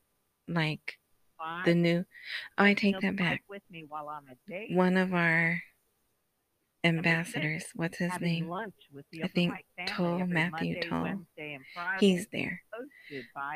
Like 0.47 0.99
Five, 1.43 1.65
the 1.65 1.75
new, 1.75 2.05
oh, 2.57 2.63
I 2.63 2.73
take 2.73 2.99
that 3.01 3.17
back. 3.17 3.43
with 3.49 3.63
me 3.69 3.85
while 3.87 4.07
I'm 4.07 4.23
a 4.29 4.49
date. 4.49 4.75
One 4.75 4.95
of 4.95 5.13
our 5.13 5.61
ambassadors, 6.85 7.65
what's 7.75 7.97
his 7.97 8.11
name? 8.21 8.47
lunch 8.47 8.73
with 8.93 9.05
the 9.11 9.23
I 9.23 9.27
think 9.27 9.53
Toll, 9.87 10.25
Matthew 10.25 10.81
Toll. 10.81 11.03
Wednesday, 11.03 11.53
and 11.55 11.63
Friday, 11.73 11.97
He's 11.99 12.27
there. 12.31 12.61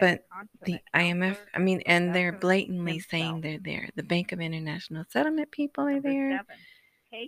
But 0.02 0.26
the 0.66 0.80
IMF, 0.94 1.38
I 1.54 1.60
mean, 1.60 1.82
and 1.86 2.14
they're 2.14 2.34
blatantly 2.34 3.00
saying 3.00 3.42
they're 3.42 3.60
there. 3.60 3.90
The 3.96 4.04
Bank 4.04 4.32
of 4.32 4.42
International 4.42 5.06
Settlement 5.10 5.52
people 5.52 5.88
are 5.88 6.02
there. 6.02 6.42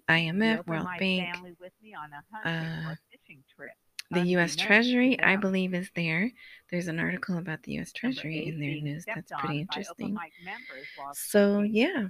IMF, 0.10 0.68
World 0.68 0.88
Bank, 1.00 1.36
family 1.36 1.56
with 1.60 1.72
me 1.82 1.96
on 1.96 2.10
a 2.12 2.50
uh, 2.50 2.96
fishing 3.12 3.44
trip. 3.56 3.72
The 4.12 4.22
U.S. 4.22 4.56
Treasury, 4.56 5.20
I 5.22 5.36
believe, 5.36 5.74
is 5.74 5.90
there. 5.96 6.32
There's 6.72 6.88
an 6.88 7.00
article 7.00 7.38
about 7.38 7.64
the 7.64 7.74
U.S. 7.74 7.92
Treasury 7.92 8.48
in 8.48 8.60
their 8.60 8.82
news 8.82 9.06
that's 9.06 9.32
pretty 9.32 9.36
on 9.36 9.42
by 9.42 9.46
open 9.46 9.60
interesting. 9.60 10.14
mic 10.14 10.32
members 10.44 10.88
while 10.98 11.14
So, 11.14 11.62
yeah. 11.62 12.08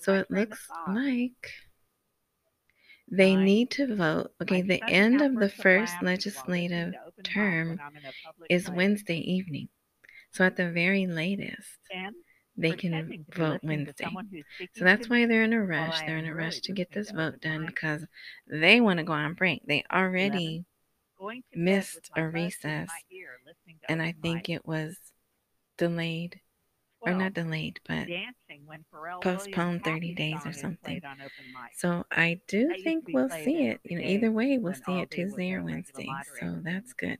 So 0.00 0.14
it 0.14 0.30
looks 0.30 0.66
like 0.86 1.52
they 3.10 3.34
need 3.34 3.70
to 3.72 3.94
vote. 3.96 4.32
Okay, 4.40 4.62
the 4.62 4.82
end 4.88 5.20
of 5.20 5.34
the 5.34 5.48
first 5.48 5.94
laughter 5.94 6.04
while 6.04 6.12
listening 6.12 6.12
legislative 6.12 6.92
to 6.92 6.98
open 7.00 7.24
mic 7.24 7.24
term 7.24 7.68
when 7.68 7.80
I'm 7.80 7.96
in 7.96 8.04
a 8.04 8.12
public 8.24 8.50
is. 8.50 8.70
Wednesday 8.70 9.18
evening. 9.18 9.68
So 10.32 10.44
at 10.44 10.56
the 10.56 10.70
very 10.70 11.08
latest, 11.08 11.78
they 12.56 12.70
can 12.72 12.92
pretending 12.92 13.24
to 13.24 13.30
be 13.32 13.36
vote 13.36 13.60
Wednesday. 13.64 14.08
So 14.76 14.84
that's 14.84 15.08
why 15.08 15.26
they're 15.26 15.42
in 15.42 15.52
a 15.52 15.64
rush. 15.64 16.00
They're 16.02 16.18
in 16.18 16.26
a 16.26 16.34
rush 16.34 16.60
to 16.60 16.72
get 16.72 16.92
this 16.92 17.10
vote 17.10 17.40
done 17.40 17.66
because 17.66 18.04
they 18.46 18.80
want 18.80 18.98
to 18.98 19.04
go 19.04 19.12
on 19.12 19.34
break. 19.34 19.66
They 19.66 19.84
already 19.92 20.64
missed 21.54 22.10
a 22.16 22.26
recess, 22.26 22.88
and 23.88 24.02
I 24.02 24.14
think 24.22 24.48
it 24.48 24.66
was 24.66 24.96
delayed, 25.78 26.40
or 27.00 27.14
not 27.14 27.34
delayed, 27.34 27.80
but 27.86 28.06
postponed 29.20 29.84
30 29.84 30.14
days 30.14 30.46
or 30.46 30.52
something. 30.52 31.00
played 31.00 31.04
on 31.04 31.20
open 31.20 31.30
mic. 31.52 31.72
So 31.76 32.04
I 32.10 32.40
do 32.48 32.74
think 32.82 33.04
we'll 33.12 33.30
see 33.30 33.66
it. 33.66 33.80
You 33.84 33.98
know, 33.98 34.04
either 34.04 34.30
way, 34.30 34.58
we'll 34.58 34.74
see 34.74 34.98
it 35.00 35.10
Tuesday 35.10 35.52
or 35.52 35.62
Wednesday. 35.62 36.08
So 36.38 36.60
that's 36.62 36.92
good. 36.92 37.18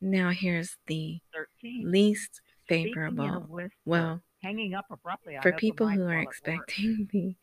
Now 0.00 0.30
here's 0.30 0.76
the 0.86 1.20
least 1.64 2.40
speaking 2.64 2.86
in 2.86 2.88
a 2.88 2.94
favorable. 2.94 3.70
Well, 3.84 4.22
hanging 4.42 4.74
up 4.74 4.86
abruptly 4.90 5.36
for 5.42 5.52
people 5.52 5.88
who 5.88 6.02
are 6.02 6.06
while 6.06 6.12
at 6.12 6.26
work. 6.26 6.28
expecting 6.28 7.08
the 7.12 7.36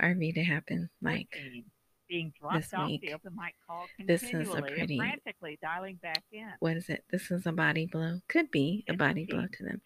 RV 0.00 0.34
to 0.34 0.44
happen, 0.44 0.90
like 1.00 1.28
14, 1.32 1.64
being 2.08 2.32
dropped 2.38 2.56
this 2.56 2.74
off 2.74 2.88
week, 2.88 3.02
the 3.02 3.14
open 3.14 3.34
mic 3.36 3.54
call 3.66 3.86
this 4.06 4.22
is 4.22 4.28
a 4.28 4.32
continually 4.32 4.58
and 4.58 4.76
pretty, 4.76 4.98
frantically 4.98 5.58
dialing 5.62 5.96
back 6.02 6.22
in. 6.32 6.48
what 6.60 6.76
is 6.76 6.88
it? 6.88 7.04
This 7.10 7.30
is 7.30 7.46
a 7.46 7.52
body 7.52 7.86
blow. 7.86 8.20
Could 8.28 8.50
be 8.50 8.84
a 8.88 8.94
body 8.94 9.24
blow 9.24 9.46
to 9.52 9.64
them. 9.64 9.80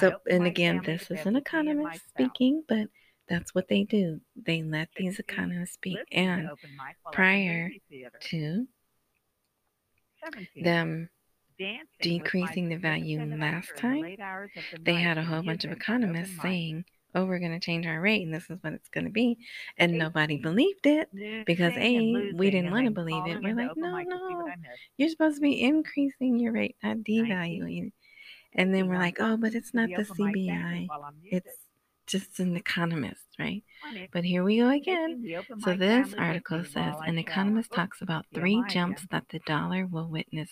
So, 0.00 0.18
and 0.30 0.46
again, 0.46 0.82
this 0.84 1.10
is 1.10 1.10
an 1.10 1.16
with 1.18 1.24
me 1.24 1.28
and 1.28 1.34
my 1.34 1.38
economist 1.38 2.08
speaking, 2.08 2.62
but 2.68 2.88
that's 3.28 3.54
what 3.54 3.68
they 3.68 3.84
do. 3.84 4.20
They 4.36 4.62
let 4.62 4.88
these 4.96 5.18
economists 5.18 5.74
speak. 5.74 5.98
And 6.12 6.48
open 6.48 6.70
mic 6.70 6.96
while 7.02 7.10
at 7.10 7.10
the 7.10 7.16
prior 7.16 7.70
to 8.30 8.66
them 10.62 11.08
decreasing 12.00 12.68
the 12.68 12.76
value 12.76 13.18
last 13.18 13.22
other 13.22 13.22
in 13.22 13.30
the 13.30 13.80
time, 13.80 14.00
late 14.02 14.20
hours 14.20 14.50
of 14.56 14.62
the 14.72 14.84
they 14.84 14.94
had 14.94 15.18
a 15.18 15.24
whole 15.24 15.42
bunch 15.42 15.64
of 15.64 15.70
music 15.70 15.88
on 15.88 15.96
open 15.96 16.12
economists 16.12 16.42
saying, 16.42 16.84
oh, 17.18 17.26
we're 17.26 17.38
going 17.38 17.52
to 17.52 17.60
change 17.60 17.86
our 17.86 18.00
rate 18.00 18.22
and 18.22 18.32
this 18.32 18.48
is 18.50 18.58
what 18.62 18.72
it's 18.72 18.88
going 18.88 19.04
to 19.04 19.10
be. 19.10 19.38
And 19.76 19.98
nobody 19.98 20.38
believed 20.38 20.86
it 20.86 21.08
because 21.46 21.72
A, 21.76 22.32
we 22.34 22.50
didn't 22.50 22.70
want 22.70 22.86
to 22.86 22.90
believe 22.90 23.26
it. 23.26 23.42
We're 23.42 23.54
like, 23.54 23.76
no, 23.76 23.96
mic 23.96 24.08
to 24.08 24.16
see 24.16 24.34
no, 24.34 24.36
what 24.36 24.52
I 24.52 24.56
missed. 24.56 24.80
you're 24.96 25.08
supposed 25.08 25.36
to 25.36 25.42
be 25.42 25.60
increasing 25.62 26.38
your 26.38 26.52
rate, 26.52 26.76
not 26.82 26.98
devaluing 26.98 27.88
it. 27.88 27.92
And 28.54 28.74
then 28.74 28.88
we're 28.88 28.98
like, 28.98 29.18
oh, 29.20 29.36
but 29.36 29.54
it's 29.54 29.74
not 29.74 29.88
the 29.90 29.96
the 29.96 30.10
open 30.10 30.26
mic 30.26 30.34
family 30.34 30.80
CBI. 30.80 30.88
while 30.88 31.04
I'm 31.04 31.20
muted. 31.20 31.42
It's 31.46 31.56
just 32.06 32.40
an 32.40 32.56
economist, 32.56 33.26
right? 33.38 33.62
But 34.12 34.24
here 34.24 34.42
we 34.42 34.58
go 34.58 34.70
again. 34.70 35.08
taking 35.08 35.22
the 35.22 35.36
open 35.36 35.60
So 35.60 35.74
this 35.74 36.14
article 36.14 36.64
says 36.64 36.94
an 37.06 37.18
economist 37.18 37.70
talks 37.72 38.00
about 38.00 38.24
three 38.34 38.64
jumps 38.68 39.06
that 39.10 39.24
the 39.28 39.40
dollar 39.40 39.86
will 39.86 40.08
witness 40.08 40.50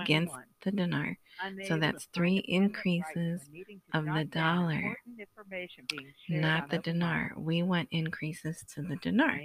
against 0.00 0.34
the 0.62 0.72
dinar. 0.72 1.18
So 1.66 1.78
that's 1.78 2.08
three 2.12 2.38
a 2.38 2.40
pen 2.40 2.72
that 2.72 2.78
writes 2.78 2.82
increases 2.88 3.40
when 3.42 3.52
needing 3.52 3.80
to 3.92 3.98
of 3.98 4.04
the 4.04 4.24
dollar, 4.24 4.74
important 4.74 5.20
information 5.20 5.84
being 5.88 6.12
shared 6.28 6.40
not 6.42 6.70
the 6.70 6.78
dinar. 6.78 7.32
We 7.36 7.62
want 7.62 7.88
increases 7.90 8.64
to 8.74 8.82
the 8.82 8.96
dinar. 8.96 9.40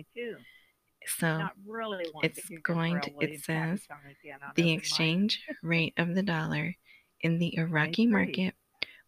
So 1.06 1.38
not 1.38 1.54
really 1.66 2.06
wanting 2.14 2.32
to 2.34 2.42
it's 2.42 2.50
going 2.64 3.02
to, 3.02 3.12
it 3.20 3.44
says 3.44 3.84
song 3.88 3.98
again 4.10 4.40
on 4.44 4.52
the 4.56 4.72
exchange 4.72 5.42
rate 5.64 5.94
of 5.98 6.16
the 6.16 6.24
dollar 6.24 6.76
in 7.22 7.40
the 7.40 7.56
Iraqi 7.58 8.08
market 8.08 8.54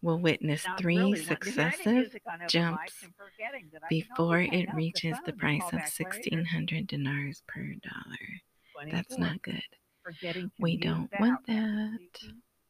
will 0.02 0.20
witness 0.20 0.66
three 0.78 0.98
really 0.98 1.10
wanting 1.12 1.26
to 1.26 1.52
hear 1.52 1.64
any 1.64 1.74
successive 1.76 1.94
music 1.94 2.22
on 2.28 2.34
open 2.36 2.46
mics 2.46 2.50
jumps 2.50 2.94
and 3.04 3.14
forgetting 3.16 3.70
that 3.74 3.82
I 3.84 3.88
can 3.88 3.90
before 3.90 4.40
it 4.40 4.74
reaches 4.74 5.18
the 5.26 5.34
price 5.34 5.68
of 5.74 5.80
1600 5.80 6.88
dinars 6.88 7.44
per 7.48 7.74
dollar. 7.84 8.92
That's 8.92 9.18
not 9.18 9.42
good. 9.42 9.62
We 10.60 10.78
don't 10.78 11.10
want 11.20 11.46
that. 11.48 12.00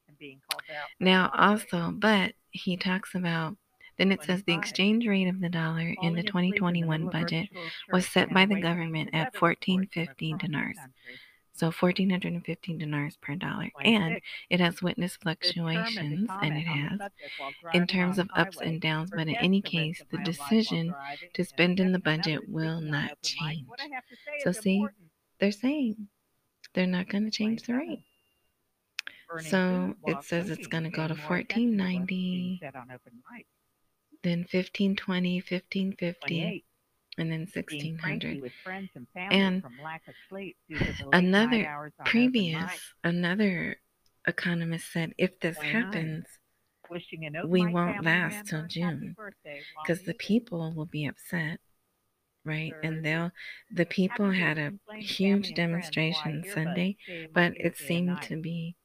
and 0.08 0.18
being 0.20 0.42
out 0.52 0.90
Now, 1.00 1.32
also, 1.34 1.92
but 1.92 2.34
he 2.52 2.78
talks 2.78 3.16
about 3.16 3.58
then 3.98 4.12
it 4.14 4.24
says 4.24 4.44
the 4.44 4.54
exchange 4.54 5.06
rate 5.06 5.28
of 5.28 5.42
the 5.42 5.50
dollar 5.50 5.94
in 6.02 6.16
the 6.16 6.24
asleep 6.30 6.54
in 6.54 6.60
the 6.60 6.60
2021 6.60 7.10
budget 7.10 7.50
was 7.92 8.08
set 8.08 8.34
by 8.34 8.46
the 8.46 8.62
government 8.62 9.10
at 9.14 9.34
weather 9.42 9.56
reports 9.60 9.66
from 9.66 9.76
1450 9.80 10.32
across 10.32 10.42
the 10.42 10.48
dinars. 10.48 10.78
So 11.52 11.66
1415 11.68 12.78
dinars 12.78 13.18
per 13.22 13.36
dollar. 13.36 13.70
And 13.84 14.22
it 14.50 14.62
has 14.62 14.82
witnessed 14.82 15.22
fluctuations, 15.22 16.30
and 16.42 16.58
it 16.58 16.66
comment 16.66 17.02
on 17.02 17.02
the 17.02 17.04
has, 17.04 17.12
in 17.74 17.88
terms 17.88 18.20
of 18.20 18.30
ups 18.34 18.62
and 18.62 18.80
downs, 18.80 19.12
but 19.12 19.28
in 19.28 19.36
any 19.36 19.62
case, 19.62 20.02
the 20.10 20.18
my 20.18 20.24
life 20.24 20.28
while 20.40 20.50
decision 20.50 20.96
to 21.34 21.44
spend 21.44 21.82
in 21.82 21.92
the 21.92 22.00
budget 22.00 22.48
will 22.48 22.80
not 22.80 23.22
change. 23.22 23.68
What 23.68 23.82
I 23.82 23.94
have 23.94 24.08
to 24.08 24.16
say 24.16 24.40
So 24.44 24.54
see, 24.54 24.88
they're 25.40 25.52
saying 25.52 26.08
they're 26.74 26.88
not 26.88 27.10
going 27.10 27.26
to 27.26 27.32
change 27.32 27.64
the 27.64 27.74
rate. 27.74 28.04
So 29.42 29.96
it 30.06 30.24
says 30.24 30.50
it's 30.50 30.68
going 30.68 30.86
to 30.86 30.90
go 30.90 31.08
to 31.08 31.14
paying 31.14 31.28
more 31.28 31.38
attention 31.38 31.78
to 31.78 31.84
what's 32.00 32.08
being 32.08 32.60
1490 32.60 32.60
said 32.62 32.76
on 32.76 32.92
open 32.92 33.14
mic. 33.32 33.46
then 34.24 34.40
1520, 34.40 35.36
1550, 35.38 36.66
and 37.18 37.32
then 37.32 37.42
1600. 37.42 38.52
and 38.66 39.08
And 39.32 39.62
from 39.62 39.74
lack 39.84 40.08
of 40.08 40.16
sleep 40.30 40.58
due 40.68 40.80
to 40.80 41.10
Another 41.14 41.92
previous, 42.06 42.72
another 43.04 43.80
economist 44.28 44.92
said 44.92 45.14
if 45.18 45.40
this 45.40 45.58
happens, 45.58 46.26
we 47.46 47.66
won't 47.68 48.04
last 48.04 48.48
till 48.48 48.66
June. 48.68 49.16
because 49.84 50.04
the 50.04 50.14
people 50.16 50.74
will 50.76 50.86
be 50.88 51.06
upset, 51.06 51.60
right? 52.46 52.74
And 52.84 53.04
they'll, 53.04 53.32
the 53.74 53.86
people 53.86 54.32
had 54.32 54.58
a 54.58 54.68
explain 54.68 54.78
to 54.80 54.90
family 54.90 55.06
huge 55.06 55.36
and 55.36 55.56
friends 55.56 55.58
why 55.58 55.64
demonstration 55.64 56.44
Sunday, 56.54 56.98
but 57.34 57.52
it 57.54 57.58
ears 57.60 57.60
day 57.62 57.68
and 57.68 57.76
seemed 57.78 58.22
to 58.24 58.42
be 58.42 58.76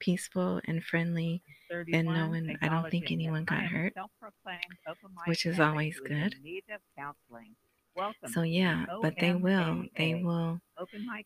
peaceful 0.00 0.60
and 0.66 0.82
friendly, 0.84 1.42
and 1.70 2.06
no 2.06 2.28
one, 2.28 2.56
I 2.60 2.68
don't 2.68 2.90
think 2.90 3.10
anyone 3.10 3.44
got 3.44 3.58
I 3.58 3.62
am 3.62 3.66
a 3.66 3.68
hurt. 3.68 3.92
self-proclaimed 3.94 4.62
open 4.88 5.10
mic 5.14 5.26
which 5.26 5.46
is 5.46 5.60
always 5.60 5.96
who 5.98 6.04
is 6.04 6.10
in 6.10 6.18
good. 6.18 6.34
need 6.42 6.64
of 6.74 6.80
counseling. 6.98 7.54
Welcome 7.94 8.32
So 8.32 8.42
yeah, 8.42 8.86
but 9.02 9.14
they 9.20 9.34
will, 9.34 9.84
they 9.96 10.14
will, 10.14 10.60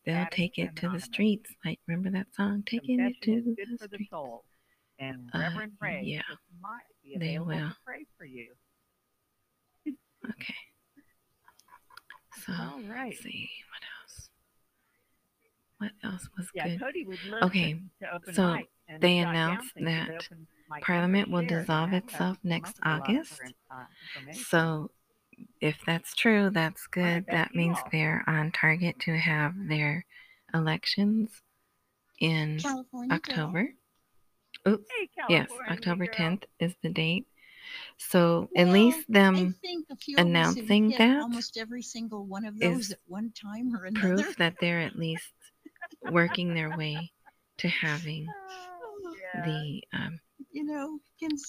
they'll 0.05 0.27
take 0.31 0.57
it 0.57 0.75
to 0.77 0.89
the 0.89 0.99
streets. 0.99 1.49
Like, 1.63 1.79
remember 1.87 2.11
that 2.11 2.27
song, 2.35 2.63
taking 2.65 2.99
it 2.99 3.15
to 3.23 3.55
the 3.57 3.77
streets. 3.77 4.13
And 4.99 5.29
Uh, 5.33 5.39
Reverend 5.39 5.73
Ray 5.79 6.01
yeah, 6.03 6.21
just 6.29 6.41
might 6.61 6.81
be 7.03 7.17
they 7.17 7.39
will. 7.39 7.71
pray 7.85 8.05
for 8.17 8.25
you. 8.25 8.47
Okay. 10.29 10.55
So 12.47 12.53
All 12.53 12.79
right. 12.89 13.07
let's 13.11 13.21
see 13.23 13.49
what 13.69 13.83
else. 14.01 14.29
What 15.79 15.91
else 16.11 16.29
was 16.37 16.47
Yeah, 16.53 16.69
good? 16.69 16.79
Cody 16.79 17.05
would 17.05 17.23
listen 17.23 17.43
Okay, 17.43 17.81
to 18.01 18.15
open 18.15 18.33
so 18.33 18.57
and 18.87 19.01
they 19.03 19.17
jot 19.21 19.33
down 19.33 19.35
announced 19.35 19.73
that 19.75 20.07
that 20.07 20.09
open 20.09 20.47
mic 20.69 20.83
Parliament 20.83 21.29
will 21.29 21.45
dissolve 21.45 21.93
itself 21.93 22.37
next 22.43 22.69
up 22.69 22.75
with 22.77 22.85
a 22.85 22.89
lot 22.89 22.99
of 22.99 23.03
August. 23.15 23.29
different, 23.31 23.55
uh, 23.69 23.83
information. 24.01 24.43
So 24.43 24.91
if 25.61 25.77
that's 25.85 26.15
true, 26.15 26.49
that's 26.49 26.87
All 26.97 27.03
right, 27.03 27.15
good. 27.15 27.25
back 27.27 27.49
That 27.49 27.55
means 27.55 27.77
all. 27.77 27.89
they're 27.91 28.23
on 28.27 28.51
target 28.51 28.97
to 29.01 29.17
have 29.17 29.53
their 29.67 30.05
elections 30.53 31.29
in 32.19 32.59
California. 32.59 33.13
October. 33.13 33.69
Oops. 34.67 34.85
Hey, 34.97 35.09
Yes, 35.29 35.49
October 35.69 36.05
girl. 36.05 36.15
10th 36.15 36.43
is 36.59 36.73
the 36.81 36.89
date. 36.89 37.27
So 37.97 38.49
at 38.55 38.67
least 38.67 38.99
I 39.09 39.13
them 39.13 39.55
think 39.61 39.87
a 39.89 39.95
few 39.95 40.15
of 40.17 40.19
us 40.19 40.25
have 40.25 40.27
announcing 40.27 40.89
hit 40.91 40.97
that 40.99 41.21
almost 41.21 41.57
every 41.57 41.81
single 41.81 42.25
one 42.25 42.45
of 42.45 42.59
those 42.59 42.91
at 42.91 42.99
one 43.07 43.31
time 43.31 43.75
or 43.75 43.85
another. 43.85 44.15
proof 44.15 44.35
that 44.37 44.55
they're 44.59 44.81
at 44.81 44.95
least 44.95 45.31
working 46.03 46.53
their 46.53 46.75
way 46.75 47.11
to 47.57 47.67
having 47.67 48.27
Oh, 48.29 49.15
yeah. 49.35 49.41
the 49.45 49.83
um, 49.93 50.19
you 50.51 50.63
know, 50.63 50.99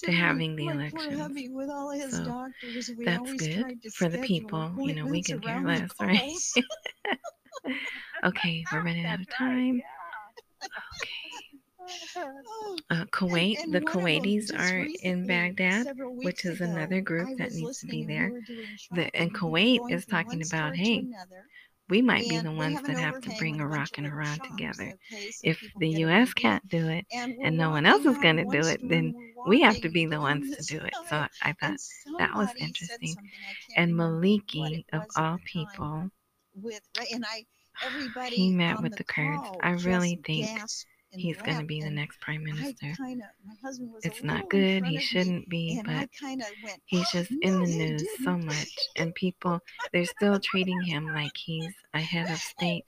to 0.04 0.12
having 0.12 0.56
the 0.56 0.66
my 0.66 0.72
poor 0.90 1.02
elections. 1.02 1.20
hubby 1.20 1.48
with 1.48 1.68
all 1.70 1.90
his 1.90 2.12
So 2.12 2.24
doctors, 2.24 2.90
we 2.96 3.04
that's 3.04 3.32
good 3.34 3.82
to 3.82 3.90
for 3.90 4.08
the 4.08 4.18
people. 4.18 4.72
You 4.82 4.94
know, 4.94 5.06
we 5.06 5.22
can 5.22 5.40
care 5.40 5.56
around 5.56 5.66
less, 5.66 5.90
right? 6.00 6.32
okay, 8.24 8.64
we're 8.72 8.82
running 8.82 9.06
out 9.06 9.20
of 9.20 9.26
That's 9.26 9.40
right, 9.40 9.48
time. 9.48 9.76
yeah. 9.76 9.82
Okay. 10.64 11.27
Uh, 12.90 13.04
Kuwait, 13.12 13.62
and 13.62 13.72
the 13.72 13.78
of 13.78 13.84
'em 13.84 14.00
Kuwaitis 14.00 14.50
are 14.58 14.86
in 15.02 15.26
Baghdad, 15.26 15.88
which 16.22 16.44
is 16.44 16.60
ago, 16.60 16.70
another 16.70 17.00
group 17.00 17.36
that 17.38 17.52
needs 17.52 17.78
to 17.80 17.86
be 17.86 18.00
and 18.02 18.08
we 18.08 18.14
there. 18.14 18.32
The, 18.90 19.16
and 19.16 19.34
Kuwait 19.34 19.80
is 19.90 20.06
talking 20.06 20.42
about, 20.42 20.76
hey, 20.76 20.98
another. 20.98 21.44
we 21.88 22.02
might 22.02 22.28
be 22.28 22.38
the 22.38 22.52
ones 22.52 22.82
that 22.82 22.96
have 22.98 23.20
to 23.22 23.30
bring 23.38 23.60
Iraq 23.60 23.98
and 23.98 24.06
Iran 24.06 24.36
shops, 24.36 24.48
together. 24.50 24.94
okay, 25.12 25.30
so 25.30 25.40
If 25.50 25.60
the 25.78 25.88
U.S. 25.88 26.32
can't 26.34 26.66
do 26.68 26.88
it 26.88 27.06
And 27.12 27.34
and 27.42 27.56
no 27.56 27.70
one 27.70 27.86
else 27.86 28.04
is 28.04 28.18
going 28.18 28.36
to 28.36 28.44
do 28.44 28.66
it, 28.66 28.80
then 28.88 29.14
we're 29.46 29.60
have 29.62 29.80
to 29.80 29.88
be 29.88 30.06
the 30.06 30.20
ones 30.20 30.56
to 30.56 30.62
do 30.78 30.84
it. 30.84 30.94
So 31.08 31.26
I 31.42 31.52
thought 31.52 31.78
that 32.18 32.34
was 32.34 32.48
interesting. 32.58 33.08
something, 33.08 33.30
I 33.48 33.54
can't 33.74 33.90
And 33.90 33.94
Maliki, 33.98 34.84
of 34.92 35.04
all 35.16 35.38
people, 35.44 36.10
with 36.54 36.80
and 37.12 37.24
I 37.26 37.44
everybody 37.82 38.36
he 38.36 38.50
met 38.52 38.80
with 38.82 38.92
the 38.92 38.98
the 38.98 39.04
Kurds. 39.04 39.48
I 39.62 39.70
really 39.70 40.20
think 40.24 40.48
and 40.48 40.68
he's 41.12 41.40
going 41.42 41.58
to 41.58 41.64
be 41.64 41.80
the 41.80 41.90
next 41.90 42.20
prime 42.20 42.44
minister. 42.44 42.92
kind 42.96 43.20
of 43.22 43.28
my 43.46 43.54
husband 43.62 43.92
was 43.92 44.04
It's 44.04 44.22
not 44.22 44.48
good. 44.48 44.84
He 44.84 44.98
shouldn't 44.98 45.48
be, 45.48 45.78
and 45.78 45.86
but 45.86 46.08
went, 46.62 46.82
he's 46.86 47.06
"Oh, 47.14 47.18
just 47.18 47.30
in 47.30 47.60
the 47.60 47.66
news 47.66 48.08
so 48.24 48.32
didn't." 48.32 48.46
much. 48.46 48.88
And 48.96 49.14
people, 49.14 49.60
they're 49.92 50.04
still 50.04 50.38
treating 50.40 50.80
him 50.82 51.12
like 51.14 51.36
he's 51.36 51.74
a 51.94 52.00
head 52.00 52.30
of 52.30 52.38
state 52.38 52.84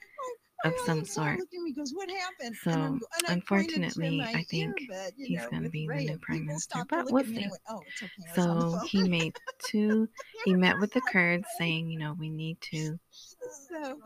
of 0.64 0.74
some 0.85 0.98
husband 0.98 1.06
saw 1.09 1.22
it, 1.22 1.38
sort. 1.38 1.52
me, 1.62 1.72
goes, 1.72 1.92
"What 1.94 2.11
happened?" 2.11 2.56
So, 2.56 2.70
and, 2.70 2.83
I'm, 2.83 2.92
and 2.92 3.02
I 3.02 3.28
to 3.28 3.33
unfortunately, 3.33 4.18
my 4.18 4.33
I 4.35 4.42
think 4.44 4.80
you 5.16 5.26
he's 5.28 5.38
know, 5.38 5.48
gonna 5.50 5.62
with 5.62 5.72
be 5.72 5.87
the 5.87 5.94
new 5.94 6.18
prime 6.18 6.46
minister, 6.46 6.85
but 6.88 7.06
to 7.06 7.12
we'll 7.12 7.24
me, 7.24 7.37
I 7.37 7.40
see. 7.40 7.48
went, 7.48 7.62
"Oh, 7.68 7.85
okay." 8.02 8.09
I 8.28 8.35
was 8.37 8.46
on 8.46 8.59
the 8.59 8.66
So 8.80 8.88
he 8.88 9.09
made 9.09 9.35
two, 9.66 10.09
he 10.44 10.54
met 10.54 10.78
with 10.78 10.92
the 10.92 11.00
Kurds 11.00 11.46
saying, 11.56 11.88
you 11.90 11.98
know, 11.98 12.14
we 12.18 12.28
need 12.28 12.61
to 12.72 12.98
so, 13.68 13.98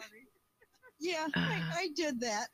yeah, 1.00 1.26
Uh, 1.34 1.40
I, 1.40 1.62
I 1.74 1.88
did 1.96 2.20
that. 2.20 2.48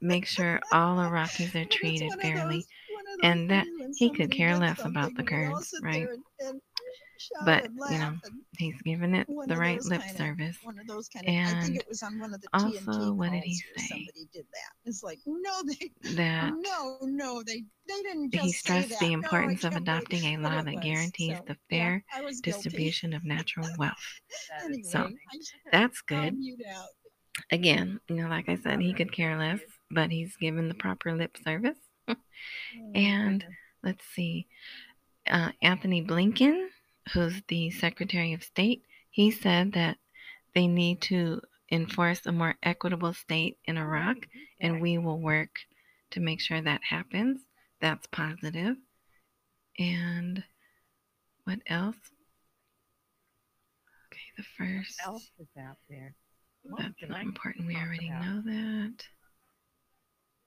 Make 0.00 0.26
sure 0.26 0.60
all 0.72 0.96
Iraqis 0.98 1.54
are 1.54 1.64
treated 1.70 2.12
fairly. 2.20 2.56
those- 2.58 2.66
one 2.94 3.04
of 3.14 3.20
And 3.30 3.50
that 3.50 3.66
he 3.96 4.10
could 4.10 4.30
care 4.30 4.56
less 4.58 4.78
about 4.80 5.14
the 5.14 5.22
something, 5.22 5.38
we 5.38 5.46
all 5.46 5.54
Kurds, 5.56 5.74
right? 5.82 6.04
there 6.06 6.12
and- 6.14 6.24
and 6.40 6.60
shout 7.18 7.44
But, 7.44 7.64
you 7.90 7.98
know, 7.98 8.16
He's 8.58 8.80
given 8.82 9.14
it 9.14 9.26
the 9.46 9.56
right 9.56 9.82
lip 9.84 10.02
service. 10.16 10.56
one 10.62 10.78
of 10.78 10.86
those 10.86 11.08
kind 11.08 11.26
of. 11.26 11.34
And 11.34 11.76
it 11.76 11.86
was 11.88 12.02
on 12.02 12.18
one 12.18 12.32
of 12.34 12.40
the 12.40 12.48
also, 12.52 13.12
what 13.12 13.32
did 13.32 13.42
he 13.44 13.54
say? 13.54 13.86
Somebody 13.88 14.28
did 14.32 14.46
that. 14.52 14.72
It's 14.88 15.02
like, 15.02 15.18
no, 15.26 15.62
they, 15.66 15.90
That 16.14 16.54
no, 16.54 16.98
no, 17.02 17.42
they, 17.44 17.64
they 17.88 18.02
didn't 18.02 18.34
he 18.34 18.52
stressed 18.52 18.98
the 19.00 19.08
No, 19.08 19.14
importance 19.14 19.64
of 19.64 19.74
adopting 19.76 20.24
a 20.24 20.36
law 20.38 20.62
that 20.62 20.80
guarantees 20.80 21.36
So, 21.38 21.44
the 21.48 21.56
fair 21.70 22.04
distribution 22.42 23.12
of 23.14 23.24
natural 23.24 23.68
wealth. 23.78 23.94
Anyway, 24.64 24.82
So, 24.84 25.00
amazing. 25.00 25.18
I 25.32 25.36
just- 25.36 25.52
That's 25.72 26.00
good. 26.02 26.36
Again, 27.50 28.00
you 28.08 28.16
know, 28.16 28.28
like 28.28 28.48
I 28.48 28.56
said, 28.56 28.80
he 28.80 28.92
could 28.94 29.12
care 29.12 29.38
less, 29.38 29.60
but 29.90 30.10
he's 30.10 30.36
given 30.36 30.68
the 30.68 30.74
proper 30.74 31.14
lip 31.14 31.36
service. 31.42 31.78
Oh, 32.08 32.14
And 32.94 33.44
let's 33.82 34.04
see, 34.14 34.46
uh, 35.28 35.50
Antony 35.62 36.02
Blinken, 36.04 36.68
who's 37.12 37.42
the 37.48 37.70
Secretary 37.70 38.32
of 38.32 38.42
State, 38.42 38.82
he 39.10 39.30
said 39.30 39.72
that 39.72 39.96
they 40.54 40.66
need 40.66 41.00
to 41.02 41.40
enforce 41.70 42.24
a 42.26 42.32
more 42.32 42.54
equitable 42.62 43.12
state 43.12 43.58
in 43.64 43.76
Iraq, 43.76 44.16
and 44.60 44.80
we 44.80 44.98
will 44.98 45.18
work 45.20 45.60
to 46.10 46.20
make 46.20 46.40
sure 46.40 46.60
that 46.60 46.80
happens. 46.82 47.40
That's 47.80 48.06
positive. 48.08 48.76
And 49.78 50.42
what 51.44 51.60
else? 51.66 51.96
Okay, 54.06 54.20
the 54.36 54.42
first. 54.56 54.98
What 55.04 55.12
else 55.14 55.30
is 55.38 55.48
out 55.58 55.76
there? 55.88 56.14
What 56.62 56.82
That's 56.82 57.10
not 57.10 57.22
important. 57.22 57.66
We 57.66 57.76
already 57.76 58.08
about? 58.08 58.24
know 58.24 58.42
that. 58.44 59.04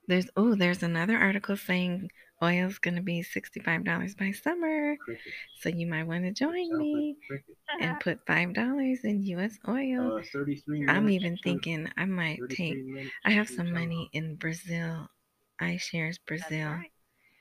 There's 0.07 0.29
oh, 0.35 0.55
there's 0.55 0.83
another 0.83 1.17
article 1.17 1.57
saying 1.57 2.11
oil's 2.43 2.77
gonna 2.79 3.01
be 3.01 3.23
sixty-five 3.23 3.83
dollars 3.83 4.15
by 4.15 4.31
summer, 4.31 4.97
Cricket. 4.97 5.33
so 5.59 5.69
you 5.69 5.87
might 5.87 6.05
want 6.07 6.23
to 6.25 6.31
join 6.31 6.51
Sounds 6.69 6.71
like 6.71 6.79
me 6.79 7.17
cricket. 7.27 7.57
and 7.79 7.99
put 7.99 8.25
five 8.27 8.53
dollars 8.53 8.99
in 9.03 9.23
U.S. 9.23 9.57
oil. 9.67 10.17
Uh, 10.17 10.21
33 10.31 10.85
I'm 10.87 11.09
even 11.09 11.37
thinking 11.37 11.89
I 11.97 12.05
might 12.05 12.39
take. 12.49 12.77
I 13.25 13.31
have 13.31 13.49
some 13.49 13.67
time 13.67 13.73
money 13.73 14.09
in 14.13 14.35
Brazil, 14.35 15.09
iShares 15.61 16.17
That's 16.39 16.49
Brazil, 16.49 16.69
right. 16.69 16.91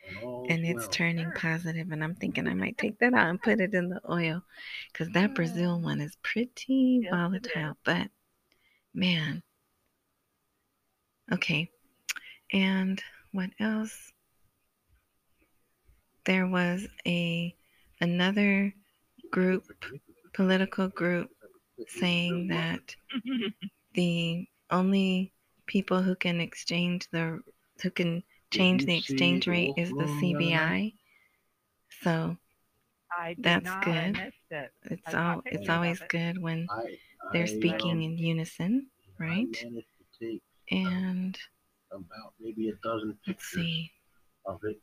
and 0.07 0.19
and 0.49 0.65
it's 0.67 0.87
well. 0.87 0.89
turning 0.89 1.33
Sure. 1.33 1.33
positive, 1.33 1.91
and 1.93 2.03
I'm 2.05 2.15
thinking 2.15 2.47
I 2.49 2.55
might 2.55 2.79
take 2.79 2.99
that 3.01 3.15
out 3.15 3.29
and 3.31 3.43
put 3.43 3.61
it 3.61 3.75
in 3.75 3.89
the 3.91 4.01
oil, 4.11 4.43
because 4.93 5.11
that 5.11 5.35
Brazil 5.35 5.81
one 5.81 6.01
is 6.01 6.17
pretty 6.23 7.01
Yes, 7.03 7.13
it 7.13 7.17
volatile. 7.17 7.77
But 7.85 8.11
man, 8.95 9.43
okay, 11.33 11.71
and 12.53 13.03
what 13.33 13.51
else? 13.61 14.13
There 16.25 16.47
was 16.47 16.87
a 17.07 17.55
another 18.01 18.75
group, 19.31 19.65
political 20.35 20.89
group, 20.89 21.31
saying 21.89 22.49
that 22.49 22.95
the 23.95 24.47
only 24.71 25.33
people 25.67 26.03
who 26.03 26.15
can 26.15 26.41
exchange 26.41 27.09
the 27.13 27.41
who 27.83 27.91
can 27.91 28.23
change 28.51 28.85
the 28.85 28.97
exchange 28.97 29.47
rate 29.47 29.75
is 29.77 29.89
the 29.91 29.95
moon 29.95 30.21
the 30.21 30.35
other 30.35 30.45
night? 30.45 30.93
CBI. 30.93 30.95
So 32.03 32.37
That's 33.39 33.71
good. 33.85 34.17
It. 34.51 34.73
it's 34.85 35.15
I 35.15 35.35
all 35.35 35.43
it's 35.47 35.69
always 35.69 36.01
it. 36.01 36.09
good 36.09 36.41
when 36.41 36.67
I, 36.71 36.97
they're 37.33 37.47
speaking 37.47 38.03
in 38.03 38.19
unison, 38.19 38.87
right? 39.19 39.47
managed 39.63 39.87
to 40.19 40.39
And 40.71 41.39
about 41.93 42.35
maybe 42.41 42.69
a 42.69 42.75
dozen 42.83 43.09
let's 43.09 43.21
pictures 43.27 43.53
see. 43.65 43.91
of 44.47 44.61
it. 44.65 44.81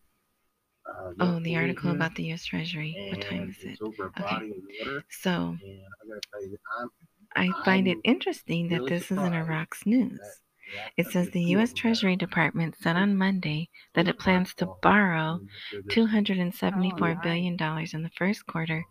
Uh, 0.86 1.12
Oh, 1.20 1.40
the 1.40 1.56
article 1.58 1.92
about 1.92 2.16
the 2.16 2.24
U.S. 2.26 2.46
Treasury. 2.46 2.96
What 3.10 3.22
time 3.22 3.50
is 3.50 3.58
it? 3.64 3.72
It's 3.72 3.82
over 3.82 4.06
a 4.06 4.08
Okay. 4.08 4.24
body 4.24 4.52
of 4.52 4.58
water, 4.80 5.04
So 5.10 5.30
and 5.32 5.60
I 5.62 6.08
gotta 6.08 6.22
tell 6.32 6.44
you, 6.44 6.58
I'm 7.36 7.54
find 7.64 7.88
it 7.88 7.98
interesting 8.04 8.70
that 8.70 8.78
really 8.82 8.90
this 8.90 9.12
is 9.12 9.18
in 9.18 9.34
Iraq's 9.34 9.86
news. 9.86 10.18
that- 10.20 10.34
that 10.74 10.92
It 10.98 11.08
says 11.08 11.30
the 11.32 11.42
U.S. 11.56 11.72
Treasury 11.74 12.16
Department 12.18 12.76
said 12.78 12.96
on 12.98 13.16
Monday 13.18 13.70
that 13.94 14.08
it 14.10 14.20
plans 14.20 14.54
to 14.56 14.66
borrow 14.82 15.36
and 15.36 15.50
they're 15.72 15.82
just- 15.84 15.96
$274 15.96 17.12
Oh, 17.12 17.14
nice. 17.16 17.24
billion 17.24 17.56
dollars 17.58 17.94
in 17.94 18.04
the 18.04 18.10
first 18.12 18.46
quarter 18.46 18.84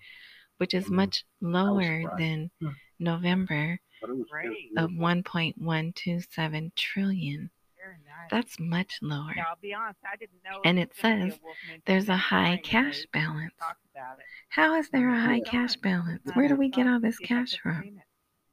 which 0.58 0.72
is 0.72 0.86
Mhm. 0.86 0.92
much 0.96 1.24
lower 1.42 2.16
than 2.16 2.50
Hmm. 2.60 2.70
November 2.98 3.78
But 4.00 4.10
it 4.10 4.16
was 4.16 4.28
Great. 4.30 4.70
of 4.78 4.90
1.127 4.92 6.72
trillion. 6.76 7.50
Very 7.86 7.98
nice. 8.04 8.30
That's 8.30 8.58
much 8.58 8.98
lower. 9.00 9.32
Yeah, 9.36 9.44
I'll 9.48 9.56
be 9.62 9.72
honest. 9.72 10.00
I 10.04 10.16
didn't 10.16 10.42
know. 10.44 10.60
And 10.64 10.78
it 10.78 10.92
says 10.96 11.38
Wolfman 11.42 11.82
There's 11.86 12.08
a 12.08 12.16
high 12.16 12.60
cash 12.62 13.06
balance. 13.12 13.52
Talked 13.60 13.84
about 13.94 14.18
it. 14.18 14.24
How 14.48 14.74
is 14.74 14.88
there 14.90 15.08
a 15.08 15.20
high 15.20 15.36
Yeah. 15.36 15.50
cash 15.50 15.76
balance? 15.76 16.28
Where 16.34 16.48
do 16.48 16.56
we 16.56 16.68
get 16.68 16.88
all 16.88 16.98
this 16.98 17.18
see 17.18 17.24
if 17.24 17.30
I 17.30 17.34
cash 17.34 17.58
from? 17.58 18.00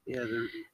Yeah, 0.05 0.25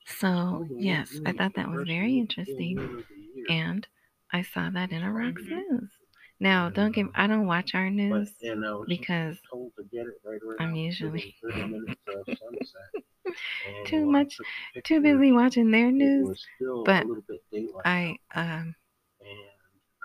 So, 0.06 0.68
yes, 0.72 1.20
I 1.26 1.32
thought 1.32 1.54
that 1.54 1.70
was 1.70 1.88
very 1.88 2.18
interesting. 2.18 2.80
And 2.80 3.48
And 3.50 3.88
I 4.34 4.42
saw 4.42 4.70
that 4.72 4.92
in 4.92 5.04
Iraq's 5.04 5.44
news. 5.44 5.92
Now, 6.40 6.70
don't 6.70 6.94
give, 6.94 7.08
I 7.16 7.28
don't 7.28 7.46
watch 7.48 7.76
our 7.76 7.86
but, 7.90 7.94
news 7.94 8.32
you 8.40 8.56
know, 8.56 8.86
because 8.88 9.38
told 9.52 9.74
to 9.78 9.84
get 9.92 10.06
it 10.08 10.14
right 10.24 10.40
I'm 10.60 10.76
usually 10.76 11.36
30 11.42 11.64
minutes 11.68 12.02
of 12.08 12.26
sunset. 12.28 13.04
And 13.68 13.88
Too 13.88 14.06
much- 14.06 14.40
too 14.84 15.02
busy 15.02 15.32
watching 15.32 15.72
their 15.72 15.92
news. 15.92 16.46
but 16.86 17.04
a 17.04 17.08
little 17.08 17.24
bit 17.28 17.42
daylight 17.52 17.86
I, 17.86 18.18
um, 18.40 18.76
and 19.20 19.38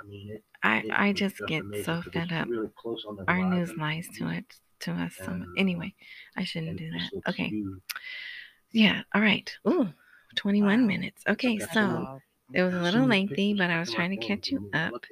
I 0.00 0.06
mean, 0.08 0.30
it, 0.32 0.44
I, 0.62 0.76
it 0.78 0.90
I 0.92 1.12
just 1.12 1.36
get 1.46 1.62
amazing 1.62 1.84
so 1.84 2.02
fed 2.10 2.32
up. 2.32 2.48
Really 2.48 2.68
close 2.76 3.04
on 3.08 3.16
the 3.16 3.24
Our 3.28 3.42
news 3.42 3.72
lies 3.76 4.08
to 4.18 4.28
it, 4.30 4.44
to 4.80 4.92
us. 4.92 5.14
So, 5.16 5.26
And, 5.26 5.46
anyway, 5.56 5.94
I 6.36 6.44
shouldn't 6.44 6.78
do 6.78 6.90
that. 6.90 7.12
Okay. 7.28 7.48
huge. 7.48 7.80
Yeah. 8.72 9.02
All 9.14 9.20
right. 9.20 9.50
Ooh, 9.68 9.88
21 10.34 10.80
Wow. 10.80 10.86
minutes. 10.86 11.22
Okay. 11.28 11.58
So, 11.60 12.20
it 12.52 12.62
was 12.62 12.74
a 12.74 12.80
little 12.80 13.06
lengthy, 13.06 13.54
but 13.54 13.70
I 13.70 13.78
was 13.78 13.92
trying 13.92 14.10
to 14.10 14.16
catch 14.16 14.50
you 14.50 14.68
up. 14.74 15.04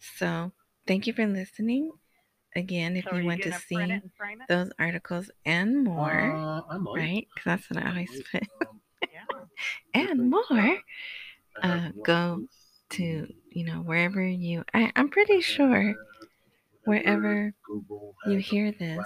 Look 0.00 0.22
at 0.22 0.26
it, 0.26 0.48
So, 0.48 0.52
thank 0.86 1.06
you 1.06 1.12
for 1.12 1.26
listening. 1.26 1.92
Again, 2.56 2.96
if 2.96 3.04
So 3.04 3.12
you 3.12 3.22
you 3.22 3.28
want 3.28 3.42
to 3.42 3.50
gonna 3.50 3.60
see 3.62 3.76
it 3.76 3.90
and 3.90 4.10
frame 4.16 4.40
it? 4.42 4.48
those 4.48 4.70
articles 4.78 5.30
and 5.44 5.84
more, 5.84 6.32
Uh, 6.36 6.78
right? 6.94 7.26
Because 7.34 7.44
that's 7.44 7.70
what 7.70 7.84
I 7.84 7.90
always 7.90 8.22
put. 8.32 8.42
um, 8.60 8.80
Yeah. 9.12 9.20
And 9.94 10.30
more 10.30 10.42
uh, 10.50 10.76
I 11.62 11.66
have 11.66 11.94
one 11.94 12.02
go 12.04 12.42
to, 12.90 13.26
you 13.50 13.64
know, 13.64 13.82
wherever 13.82 14.22
you, 14.24 14.64
I, 14.74 14.92
I'm 14.96 15.08
pretty 15.10 15.40
sure 15.40 15.94
wherever 16.84 17.52
you 18.26 18.38
hear 18.38 18.72
this, 18.72 18.80
there, 18.80 19.04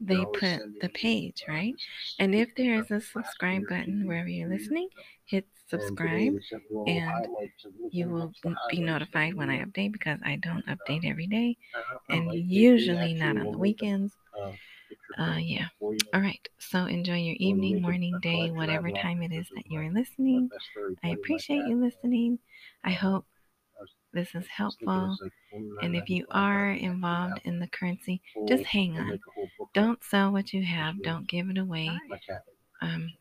they 0.00 0.24
put 0.26 0.80
the 0.80 0.88
page, 0.90 1.44
uh, 1.48 1.52
right? 1.52 1.74
And 2.18 2.34
if 2.34 2.54
there 2.54 2.74
is 2.74 2.90
a 2.90 3.00
subscribe 3.00 3.66
button 3.68 4.06
wherever 4.06 4.28
you're 4.28 4.48
listening, 4.48 4.88
hit 5.24 5.46
subscribe 5.68 6.34
they 6.34 6.40
sent 6.50 6.62
little 6.70 6.86
and 6.86 7.10
highlights 7.26 7.64
of 7.64 7.72
little 7.74 7.90
you 7.92 8.08
will 8.08 8.32
be 8.70 8.80
notified 8.80 9.34
when 9.34 9.50
I 9.50 9.64
update 9.64 9.92
because 9.92 10.18
I 10.24 10.36
don't 10.36 10.68
uh, 10.68 10.76
update 10.76 11.04
every 11.08 11.26
day 11.26 11.56
and 12.10 12.26
might- 12.26 12.34
they- 12.34 12.40
they 12.40 12.46
usually 12.46 13.14
not 13.14 13.36
on 13.38 13.52
the 13.52 13.58
weekends. 13.58 14.12
uh, 14.38 14.52
Uh, 15.18 15.38
yeah. 15.38 15.68
All 16.14 16.20
right. 16.20 16.46
So 16.58 16.84
enjoy 16.86 17.16
your 17.16 17.36
evening, 17.38 17.80
morning, 17.82 18.18
day, 18.20 18.50
whatever 18.50 18.88
have 18.88 18.94
a 18.94 18.96
lot 18.96 18.96
of 18.96 19.02
time 19.02 19.22
it 19.22 19.32
is 19.32 19.48
that 19.54 19.66
you're 19.70 19.90
listening. 19.90 20.48
my 20.50 20.56
best 20.56 20.68
fairy 20.74 20.96
I 21.02 21.08
appreciate 21.08 21.66
you 21.66 21.76
listening. 21.80 22.38
I 22.84 22.90
hope 22.92 23.26
this 24.16 24.28
is 24.34 24.34
I 24.58 24.64
was 24.64 24.76
thinking 24.80 24.88
helpful. 24.88 25.18
And 25.82 25.94
if 25.96 26.08
you 26.10 26.26
are 26.30 26.70
involved 26.70 27.40
in 27.44 27.60
the 27.60 27.68
currency, 27.68 28.20
just 28.48 28.64
hang 28.64 28.98
on. 28.98 29.10
make 29.10 29.20
a 29.20 29.30
whole 29.34 29.48
booklet 29.58 29.74
Don't 29.74 30.02
sell 30.02 30.32
what 30.32 30.52
you 30.52 30.64
have. 30.64 31.00
Don't 31.02 31.28
give 31.28 31.48
it 31.50 31.58
away. 31.58 31.86
Nice. 31.86 32.00
my 32.08 32.18
cat. 32.26 32.42
Um, 32.82 33.12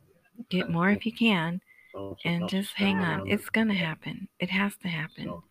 get 0.49 0.69
more 0.69 0.89
if 0.89 1.05
you 1.05 1.11
can, 1.13 1.61
So- 1.93 2.17
so 2.21 2.29
and 2.29 2.49
just 2.49 2.73
hang 2.73 2.97
on. 2.99 3.29
It's 3.29 3.49
gonna 3.49 3.73
happen. 3.75 4.27
It 4.39 4.49
has 4.49 4.75
to 4.77 4.87
happen. 4.87 5.41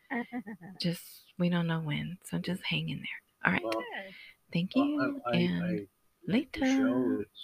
Just 0.81 1.03
we 1.39 1.49
don't 1.49 1.67
know 1.67 1.81
when, 1.81 2.19
so 2.25 2.39
just 2.39 2.63
hang 2.65 2.89
in 2.91 2.99
there. 2.99 3.21
All 3.47 3.53
right. 3.53 3.85
Thank 4.53 4.75
you, 4.77 5.21
I, 5.27 5.31
I, 5.31 5.37
and 5.37 5.87
later. 6.29 6.65
show, 6.65 7.19
it's 7.23 7.41